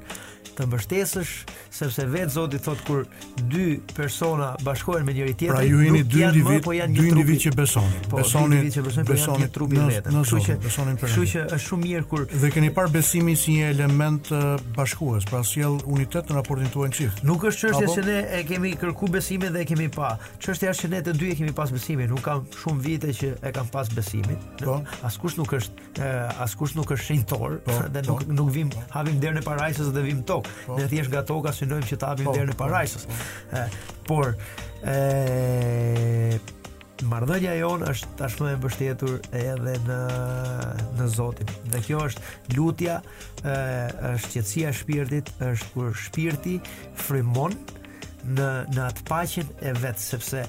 [0.57, 1.31] të mbështesësh
[1.77, 3.03] sepse vetë Zoti thot kur
[3.51, 7.51] dy persona bashkohen me njëri tjetrin, pra ju jeni dy individ, po dy individ që
[7.59, 7.99] besoni.
[8.11, 10.17] Po, besoni, që besoni, besoni po trupin vetëm.
[10.25, 11.11] Kështu që besoni për.
[11.13, 14.31] Kështu që është shumë mirë kur dhe keni parë besimin si një element
[14.77, 17.23] bashkues, pra sjell unitet në raportin tuaj çift.
[17.27, 20.15] Nuk është çështja se ne e kemi kërku besimin dhe e kemi pa.
[20.43, 22.09] Çështja është se ne të dy e kemi pas besimin.
[22.11, 24.41] Nuk kam shumë vite që e kam pas besimin.
[24.63, 24.79] Po.
[25.05, 26.09] Askush nuk është
[26.47, 28.81] askush nuk është shenjtor po, dhe nuk po, nuk vim po.
[28.93, 30.46] havim derën e parajsës dhe vim tok.
[30.67, 30.87] Ne po.
[30.87, 32.53] thjesht nga toka synojmë që të hapim po, derën po.
[32.53, 33.09] e parajsës.
[34.07, 34.33] Por
[34.83, 36.53] ë
[37.05, 39.97] Mardhënja jonë është tashmë e mbështetur edhe në,
[40.97, 41.45] në Zotin.
[41.69, 42.95] Dhe kjo është lutja,
[43.43, 46.55] ë është e shpirtit, është kur shpirti
[46.97, 47.53] frimon
[48.33, 50.41] në, në atë pachet e vetë, sepse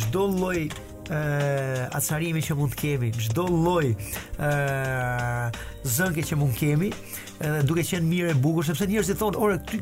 [0.00, 4.50] gjdo loj ë atësarimi që mund të kemi, gjdo loj ë
[5.90, 6.90] zënke që mund kemi,
[7.38, 9.80] edhe duke qenë mirë e bukur, sepse njerëzit thonë, "Ore, ty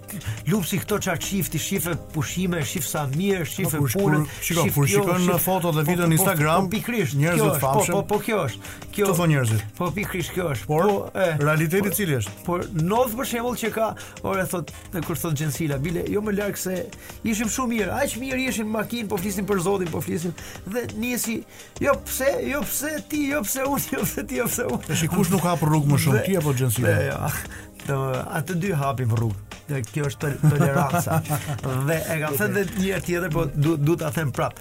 [0.51, 1.21] lupsi këto çfarë
[1.55, 5.85] ti shifë pushime, shif sa mirë, po shifë punën." Shikoj, kur, shikon në foto dhe
[5.85, 7.93] po, video po, në Instagram, pikrisht njerëzit famshëm.
[7.95, 8.59] Po, po kjo është.
[8.95, 9.07] Kjo.
[9.09, 9.61] Çfarë thonë njerëzit?
[9.79, 10.67] Po pikrisht kjo është.
[10.69, 12.31] Por, po, e, realiteti cili është?
[12.47, 13.89] Por nodh për shembull që ka,
[14.25, 16.87] ore thot, në kur thot Gjensila, bile, jo më larg se
[17.25, 20.33] ishim shumë mirë, aq mirë ishim makinë, po flisnim për Zotin, po flisnim
[20.69, 21.41] dhe nisi,
[21.81, 24.95] jo pse, jo pse ti, jo pse unë, jo pse ti, jo pse unë.
[24.95, 27.65] shikosh nuk ka rrugë më shumë ti apo Jo, jo.
[27.85, 27.97] Do
[28.39, 29.43] atë dy hapim rrugë.
[29.69, 31.19] Dhe kjo është toleranca.
[31.89, 33.45] dhe e kam thënë dhe një herë tjetër, po
[33.85, 34.57] du ta them prap.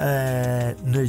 [0.00, 1.02] Ë në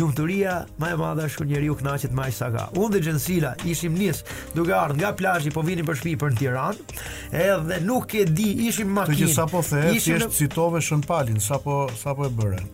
[0.00, 2.64] lumturia më e madhe është kur njeriu kënaqet më aq sa ka.
[2.74, 4.24] Unë dhe Xhensila ishim nis
[4.56, 6.98] duke ardhur nga plazhi, po vinim për shtëpi për në Tiranë,
[7.46, 9.14] edhe nuk e di, ishim makinë.
[9.14, 10.30] Të që sapo the, ishim në...
[10.40, 12.64] citove Shën Palin, sapo sapo e bëre.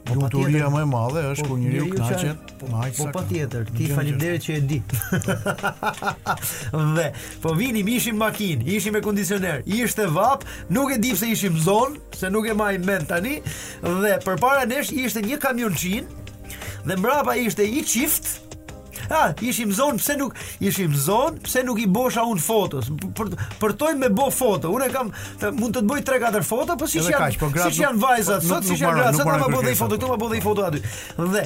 [0.00, 3.00] Një po Lumturia më e madhe është po, kur njeriu kënaqet, kënaqet.
[3.00, 4.78] Po patjetër, ti faleminderit që e di.
[6.96, 7.06] dhe
[7.44, 12.00] po vinim ishim makinë, ishim me kondicioner, ishte vap, nuk e di pse ishim zonë,
[12.18, 13.36] se nuk e maj mend tani
[13.82, 16.08] dhe përpara nesh ishte një kamionçin.
[16.88, 18.49] dhe mbrapa ishte i çift,
[19.10, 22.86] Ah, ishim zon, pse nuk ishim zon, pse nuk i bosha un fotos?
[23.18, 23.34] Për
[23.80, 24.70] për me bë foto.
[24.70, 25.10] Unë kam
[25.42, 28.52] të, mund të të bëj 3-4 foto, po siç janë, po siç janë vajzat, po
[28.54, 30.82] sot siç janë vajzat, ata më bën dhe foto, këtu më bën dhe foto aty.
[31.34, 31.44] Dhe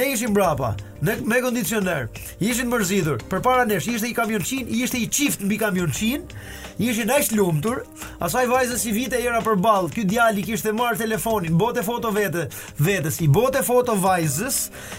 [0.00, 0.72] ne ishim brapa,
[1.06, 2.08] ne me kondicioner.
[2.42, 3.22] Ishim mërzitur.
[3.30, 6.26] Përpara nesh ishte i kamionçin, ishte i çift mbi kamionçin.
[6.86, 7.78] ishin aq lumtur,
[8.20, 12.42] asaj vajzës i vite era për balë, kjo djali kështë marë telefonin, bote foto vete,
[12.84, 14.58] vetës, i bote foto vajzës,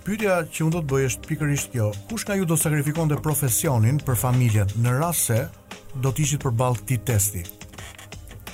[0.05, 1.89] pyetja që unë do të bëj është pikërisht kjo.
[2.11, 5.41] Kush nga ju do sakrifikonte profesionin për familjen në rast se
[6.05, 7.47] do të ishit përballë këtij testi?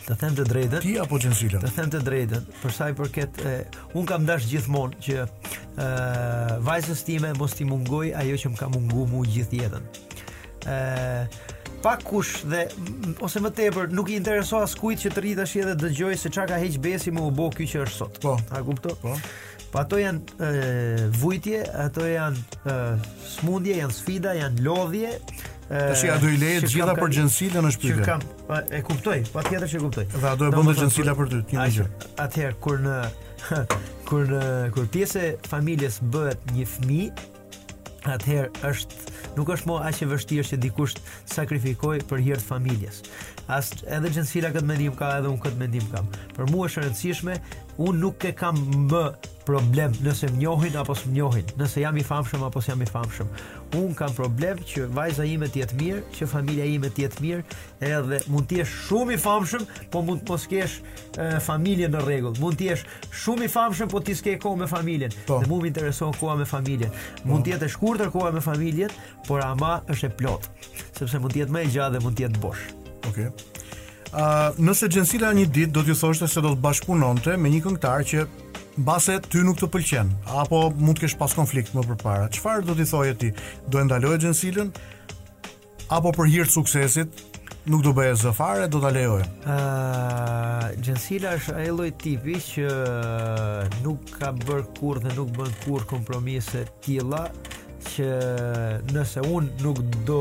[0.03, 0.79] Të them të drejtën.
[0.83, 1.59] Ti apo Gjensila?
[1.63, 3.43] Të them të drejtën, për sa i përket
[3.99, 5.27] un kam dashur gjithmonë që
[5.83, 9.87] ë vajzës time mos ti mungoj ajo që më ka munguar mua gjithë jetën
[10.67, 11.51] ë
[11.83, 12.61] pa kush dhe
[13.27, 16.31] ose më tepër nuk i intereson as kujt që të rri tash edhe dëgjoj se
[16.31, 18.21] çka ka heq besi më u bë kjo që është sot.
[18.23, 18.95] Po, a kupton?
[19.01, 19.17] Po.
[19.73, 22.77] Po ato janë e, vujtje, ato janë
[23.33, 25.15] smundje, janë sfida, janë lodhje.
[25.73, 27.99] Tash ja do i lejë të gjitha për gjensila në shpërgjë.
[27.99, 30.07] Që kam, pa, e kuptoj, patjetër që e kuptoj.
[30.15, 31.61] Dhe ato e bën të gjensila për ty, ti
[32.29, 33.01] Atëherë kur në
[34.13, 34.37] kur
[34.77, 37.27] kur pjesë familjes bëhet një fëmijë,
[38.13, 40.95] atëherë është nuk është më aq e vështirë që dikush
[41.33, 43.03] sakrifikoj për hir të familjes.
[43.53, 46.09] As edhe gjensila këtë mendim ka edhe un këtë mendim kam.
[46.37, 47.39] Për mua është e rëndësishme,
[47.89, 48.59] un nuk e kam
[48.93, 49.03] më
[49.49, 53.31] problem nëse më njohin apo s'më njohin, nëse jam i famshëm apo s'jam i famshëm.
[53.73, 57.45] Unë kam problem që vajza ime të jetë mirë, që familja ime të jetë mirë,
[57.89, 59.63] edhe mund të jesh shumë i famshëm,
[59.95, 60.75] po mund të po mos kesh
[61.47, 62.37] familje në rregull.
[62.43, 62.83] Mund të jesh
[63.23, 65.17] shumë i famshëm, po ti s'ke kohë me familjen.
[65.25, 65.41] Po.
[65.41, 66.93] Dhe mua më intereson koha me familjen.
[67.25, 67.47] Mund po.
[67.49, 68.93] të jetë e shkurtër koha me familjen,
[69.27, 70.51] por ama është e plot,
[70.99, 72.69] sepse mund të jetë më e gjatë dhe mund të jetë bosh.
[73.09, 73.31] Okej.
[73.33, 73.51] Okay.
[74.13, 78.03] Uh, nëse Gjensila një ditë do t'ju thoshte se do të bashkëpunonte me një këngëtar
[78.11, 78.25] që
[78.81, 80.11] mbase ty nuk të pëlqen
[80.41, 82.29] apo mund të kesh pas konflikt më përpara.
[82.33, 83.31] Çfarë do t'i thojë ti?
[83.69, 84.71] Do e ndaloj xhensilën
[85.93, 87.29] apo për hir të suksesit?
[87.69, 92.73] Nuk do bëje zëfare, do t'a lejoj uh, xhensila është e lojt tipi që
[93.85, 97.27] nuk ka bërë kur dhe nuk bërë kur kompromise tila
[97.93, 98.09] që
[98.91, 100.19] nëse unë nuk do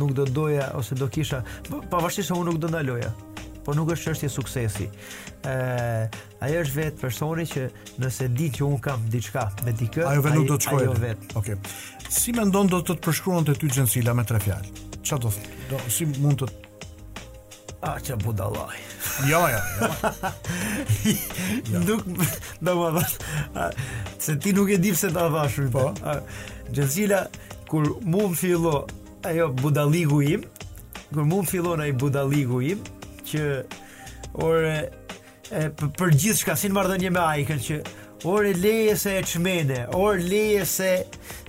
[0.00, 3.12] nuk do doja ose do kisha po, pavarësisht se unë nuk do ndaloja
[3.64, 4.86] por nuk është çështje suksesi.
[5.44, 7.62] ë uh, ajo është vetë personi që
[8.02, 10.88] nëse di që un kam diçka me dikë, ajo vetë nuk do të shkojë.
[10.88, 11.30] Ajo vetë.
[11.40, 11.56] Okej.
[11.56, 12.12] Okay.
[12.14, 14.74] Si mendon do të të përshkruan të ty gjensila me tre fjallë?
[15.04, 15.80] Qa do thë?
[15.92, 16.50] Si mund të...
[17.84, 18.78] A, që budalaj.
[19.28, 19.46] Jo, jo.
[19.52, 20.28] ja.
[21.68, 21.80] Jo.
[21.86, 22.06] Nuk...
[22.64, 23.68] Në më dhe...
[24.24, 25.68] Se ti nuk e di se të avashur.
[25.74, 25.90] Po.
[26.76, 27.24] Gjensila,
[27.68, 28.84] kur mund fillo...
[29.28, 30.42] Ajo, budaligu im.
[31.10, 32.82] Kur mund fillo në i budaligu im
[33.34, 33.50] që
[34.46, 34.74] orë
[35.54, 37.80] e për, për gjithçka sin marrëdhënie me Ajkën që
[38.24, 40.88] orë leje se e çmende, orë leje se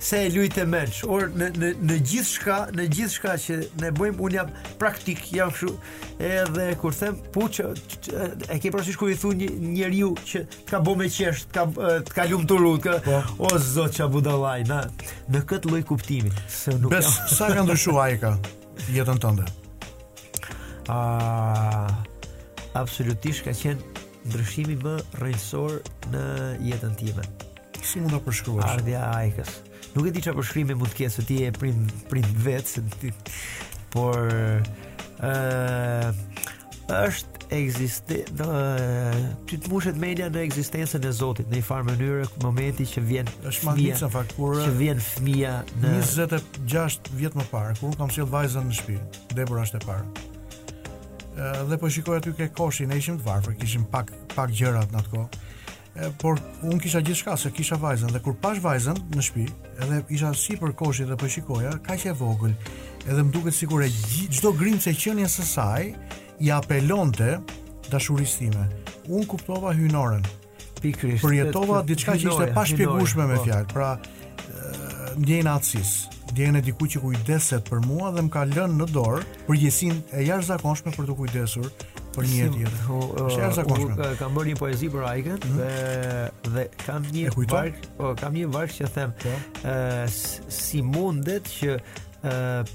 [0.06, 4.34] se e lutë mësh, orë në në në gjithçka, në gjithçka që ne bëjmë un
[4.36, 5.72] jam praktik, jam kështu
[6.28, 10.96] edhe kur them puç e ke parasysh kur i thon një njeriu që ka bë
[11.00, 13.22] me qesh, ka të ka lumturut, ka po.
[13.48, 14.82] o zot ça budallaj, na
[15.32, 16.36] në këtë lloj kuptimi.
[16.92, 18.36] Bes sa ka ndryshuar Ajka
[18.92, 19.48] jetën tënde?
[20.92, 21.86] a,
[22.78, 23.80] absolutisht ka qenë
[24.26, 25.78] ndryshimi më rëjësor
[26.14, 26.22] në
[26.66, 27.24] jetën time.
[27.86, 28.66] Si mund ta përshkruash?
[28.74, 29.54] Ardha e Ajkës.
[29.94, 32.84] Nuk e di çfarë përshkrimi mund të ketë se ti e prind prind vetë se
[32.98, 33.12] ti
[33.94, 34.28] por
[35.22, 36.12] ë
[37.06, 38.46] është ekziste do
[39.46, 43.30] ti të mushet media në ekzistencën e Zotit në një farë mënyrë momenti që vjen
[43.50, 48.98] është që vjen fëmia në 26 vjet më parë kur kam sjell vajzën në shtëpi
[49.38, 50.34] Debora është e parë
[51.68, 55.02] dhe po shikoj aty ke koshi, ne ishim të varfër, kishim pak pak gjërat në
[55.02, 55.42] atë kohë.
[56.20, 59.46] Por un kisha gjithçka, se kisha vajzën dhe kur pash vajzën në shtëpi,
[59.84, 62.54] edhe isha sipër koshi dhe po shikoja, kaq e vogël,
[63.06, 63.88] edhe më duket sikur e
[64.38, 65.90] çdo grimcë e qenies së saj
[66.44, 67.36] i apelonte
[67.92, 68.66] dashurisë time.
[69.08, 70.24] Un kuptova hynoren.
[70.80, 71.24] Pikrisht.
[71.24, 73.46] Përjetova diçka që ishte pa shpjegueshme me po.
[73.48, 73.96] fjalë, pra
[75.16, 79.22] ndjenja atësisë djegën e diku që kujdeset për mua dhe më ka lënë në dorë
[79.46, 81.68] përgjësin e jashtëzakonshme për të kujdesur
[82.16, 82.80] për një si, tjetër.
[82.84, 83.96] Uh, jashtëzakonshme.
[83.96, 85.60] Uh, kam bërë një poezi për Aiken mm.
[85.60, 88.36] dhe dhe kam një varg, po kam
[88.76, 89.36] që them, ë po.
[89.36, 90.18] uh,
[90.60, 92.26] si mundet që uh,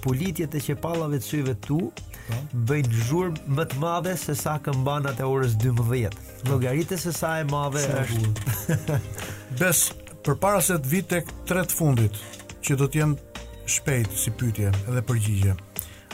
[0.03, 2.41] politjet e qepallave të syve tu po.
[2.74, 5.76] bëjnë zhur më të madhe se sa këmbanat e orës 12.
[5.78, 6.39] Po.
[6.51, 8.95] Llogaritë se sa e madhe është.
[9.62, 9.86] Bes
[10.26, 12.22] përpara se të vit tek të fundit
[12.62, 13.30] që do të jenë
[13.74, 15.55] shpejt si pytje edhe përgjigje.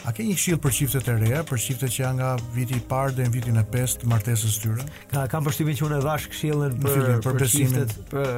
[0.08, 2.84] A ke një këshill për çiftet e reja, për çiftet që janë nga viti i
[2.90, 4.86] parë deri në vitin e pestë martesës së tyre?
[5.12, 8.38] Ka kam përshtypjen që unë dash këshillën për për çiftet për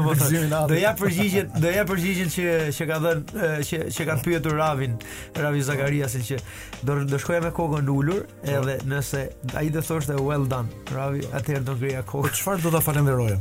[0.71, 4.97] Do ja përgjigjet, do ja përgjigjet që që ka dhënë që që ka pyetur Ravin,
[5.39, 6.39] Ravi Zakariasin që
[6.87, 8.57] do do shkoja me kokën ulur, jo.
[8.59, 9.23] edhe nëse
[9.59, 12.31] ai do thoshte well done, Ravi, atëherë do greja kokë.
[12.33, 13.37] Po çfarë do ta falenderoj?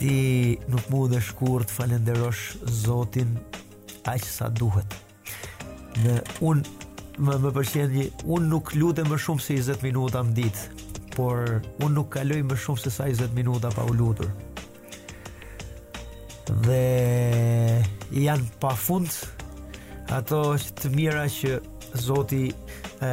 [0.00, 0.16] Ti
[0.72, 3.36] nuk mund të shkurt falenderosh Zotin
[4.10, 4.98] aq sa duhet.
[6.00, 6.64] Në un
[7.20, 10.86] më më pëlqen një un nuk lutem më shumë se si 20 minuta në ditë,
[11.16, 14.30] por un nuk kaloj më shumë se sa 20 minuta pa u lutur.
[16.64, 17.84] Dhe
[18.24, 19.12] janë pa fund
[20.16, 20.40] ato
[20.80, 21.60] të mira që
[22.00, 23.10] Zoti e,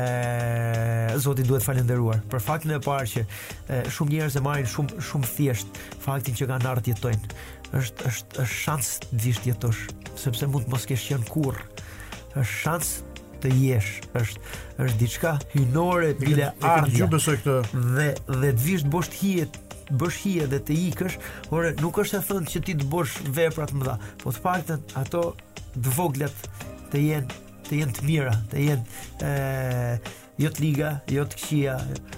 [1.22, 5.32] Zoti duhet falendëruar për faktin e parë që e, shumë njerëz e marrin shumë shumë
[5.36, 7.36] thjesht faktin që kanë ardhur jetojnë.
[7.78, 9.84] Është është është shans të jetosh,
[10.18, 11.68] sepse mund të mos kesh qenë kurrë
[12.38, 12.96] është shans
[13.48, 14.52] të jesh është
[14.84, 17.00] është diçka hynore bile ardhje.
[17.04, 17.82] Ju besoj këtë.
[17.96, 18.10] Dhe
[18.42, 19.48] dhe të vish të bosh hije
[19.98, 21.14] bësh hije dhe të ikësh,
[21.56, 24.82] ore nuk është e thënë që ti të bosh vepra të mëdha, po të paktën
[25.00, 25.22] ato
[25.78, 26.50] të voglat
[26.92, 27.40] të jenë
[27.70, 31.76] të jenë të mira, të jenë ë jo të liga, jo të këqia,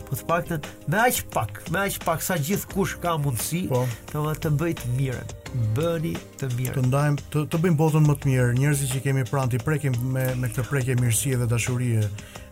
[0.09, 0.59] po të
[0.91, 3.85] me aq pak, me aq pak sa gjithkush ka mundësi, po.
[4.11, 5.31] të vë të bëj të mirën.
[5.77, 6.73] Bëni të mirë.
[6.75, 8.51] Të ndajmë të, të bëjmë botën më të mirë.
[8.59, 12.03] Njerëzit që kemi pranë ti prekim me me këtë prekje mirësie dhe dashurie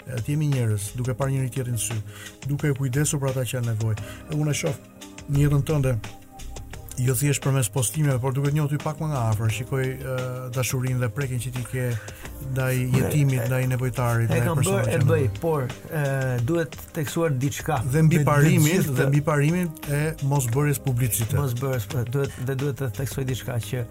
[0.08, 1.98] të jemi njerëz, duke parë njëri tjetrin sy,
[2.48, 4.06] duke u kujdesur për ata që kanë nevojë.
[4.40, 4.80] Unë e shoh
[5.28, 5.94] në jetën tënde
[6.98, 10.22] Jo thjesht përmes postimeve, por duhet njohu ti pak më nga afër, shikoj uh,
[10.56, 11.82] dashurinë dhe prekin që ti ke
[12.56, 14.62] ndaj jetimit, ndaj nevojtarit, ndaj personave.
[14.66, 17.78] E kam bërë, e bëj, por duhet duhet teksuar diçka.
[17.94, 20.00] Dhe mbi parimin, dhe, dhe, mbi parimin e
[20.32, 20.48] mos
[20.88, 21.36] publicitet.
[21.38, 21.70] Mos po,
[22.16, 23.84] duhet dhe duhet të teksoj diçka që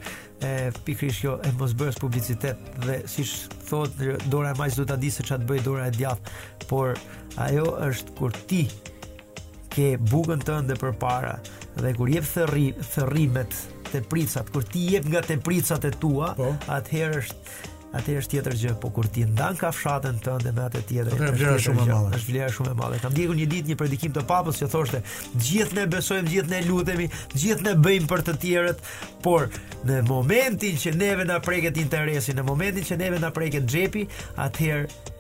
[0.47, 0.53] e
[0.89, 3.37] pikrisht jo e mos publicitet dhe siç
[3.71, 3.95] thot
[4.33, 6.99] dora e majs do ta di se ç'a të bëj dora e djathtë, por
[7.47, 8.65] ajo është kur ti
[9.77, 11.37] ke bukën tënde për para
[11.83, 13.57] dhe kur jep thërri, thërrimet
[13.91, 16.55] të pricat, kur ti jep nga të pricat e tua, po?
[16.81, 20.83] atëherë është Atë është tjetër gjë, po kur ti ndan ka fshatën tënde me atë
[20.89, 21.15] tjetër.
[21.15, 22.19] Po, është vlera shumë e madhe.
[22.19, 22.99] Është vlera shumë e madhe.
[23.01, 25.01] Kam ndjekur një ditë një predikim të Papës që thoshte,
[25.47, 28.85] "Gjithë ne besojmë, gjithë ne lutemi, gjithë ne bëjmë për të tjerët,
[29.25, 29.47] por
[29.87, 34.05] në momentin që neve na preket interesi, në momentin që neve na preket xhepi,
[34.45, 35.15] atëherë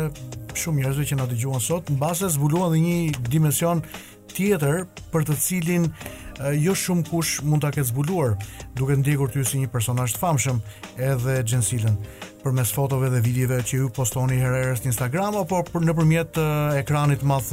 [0.57, 3.79] shumë njerëzve që na dëgjuan sot, mbase zbuluan dhe një dimension
[4.33, 5.85] tjetër për të cilin
[6.59, 8.35] jo shumë kush mund ta ketë zbuluar,
[8.77, 10.59] duke ndjekur ty si një personazh famshëm
[11.07, 11.95] edhe Gjensilën
[12.43, 16.37] përmes fotove dhe videove që ju postoni herë herës në Instagram apo për nëpërmjet
[16.83, 17.49] ekranit të madh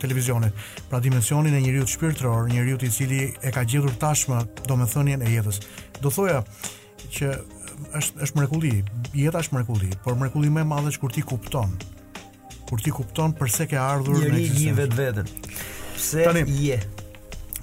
[0.00, 0.54] televizionit.
[0.88, 5.60] Pra dimensionin e njeriu shpirtëror, njeriu i cili e ka gjetur tashmë domethënien e jetës.
[6.00, 6.44] Do thoja
[7.18, 7.34] që
[7.98, 8.70] është është mrekulli,
[9.16, 11.74] jeta është mrekulli, por mrekulli më e madhe është kur ti kupton.
[12.68, 15.30] Kur ti kupton pse ke ardhur në një një vetveten.
[15.96, 16.78] Pse Tani, je?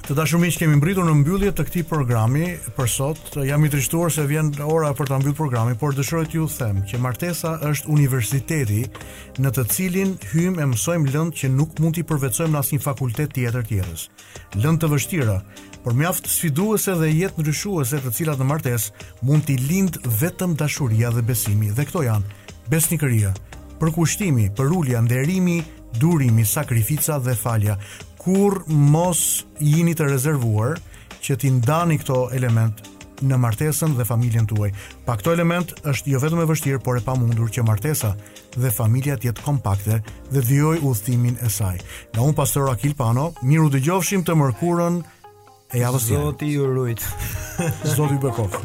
[0.06, 2.44] Të dashur miq, kemi mbritur në mbyllje të këtij programi
[2.78, 3.22] për sot.
[3.42, 7.00] Jam i trishtuar se vjen ora për ta mbyllur programin, por dëshiroj t'ju them që
[7.02, 8.84] martesa është universiteti
[9.42, 13.34] në të cilin hyjmë e mësojmë lëndë që nuk mund t'i përvetësojmë në asnjë fakultet
[13.34, 14.06] tjetër tjetrës.
[14.62, 15.40] Lëndë të vështira,
[15.86, 18.88] por mjaft sfiduese dhe jetë ndryshuese të cilat në martes
[19.22, 21.70] mund t'i lind vetëm dashuria dhe besimi.
[21.78, 23.36] Dhe këto janë besnikëria,
[23.78, 25.60] përkushtimi, përulja, nderimi,
[26.02, 27.78] durimi, sakrifica dhe falja.
[28.18, 29.22] Kur mos
[29.62, 30.80] jini të rezervuar
[31.22, 32.82] që t'i ndani këto element
[33.22, 34.74] në martesën dhe familjen tuaj.
[35.06, 38.16] Pa këto element është jo vetëm e vështirë, por e pamundur që martesa
[38.58, 40.02] dhe familja të jetë kompakte
[40.34, 41.78] dhe u thimin e saj.
[42.18, 45.00] Nga un pastor Akil Pano, miru dëgjofshim të mërkurën
[45.74, 47.08] E javës të noti ju, Luit.
[47.96, 48.64] Zoti të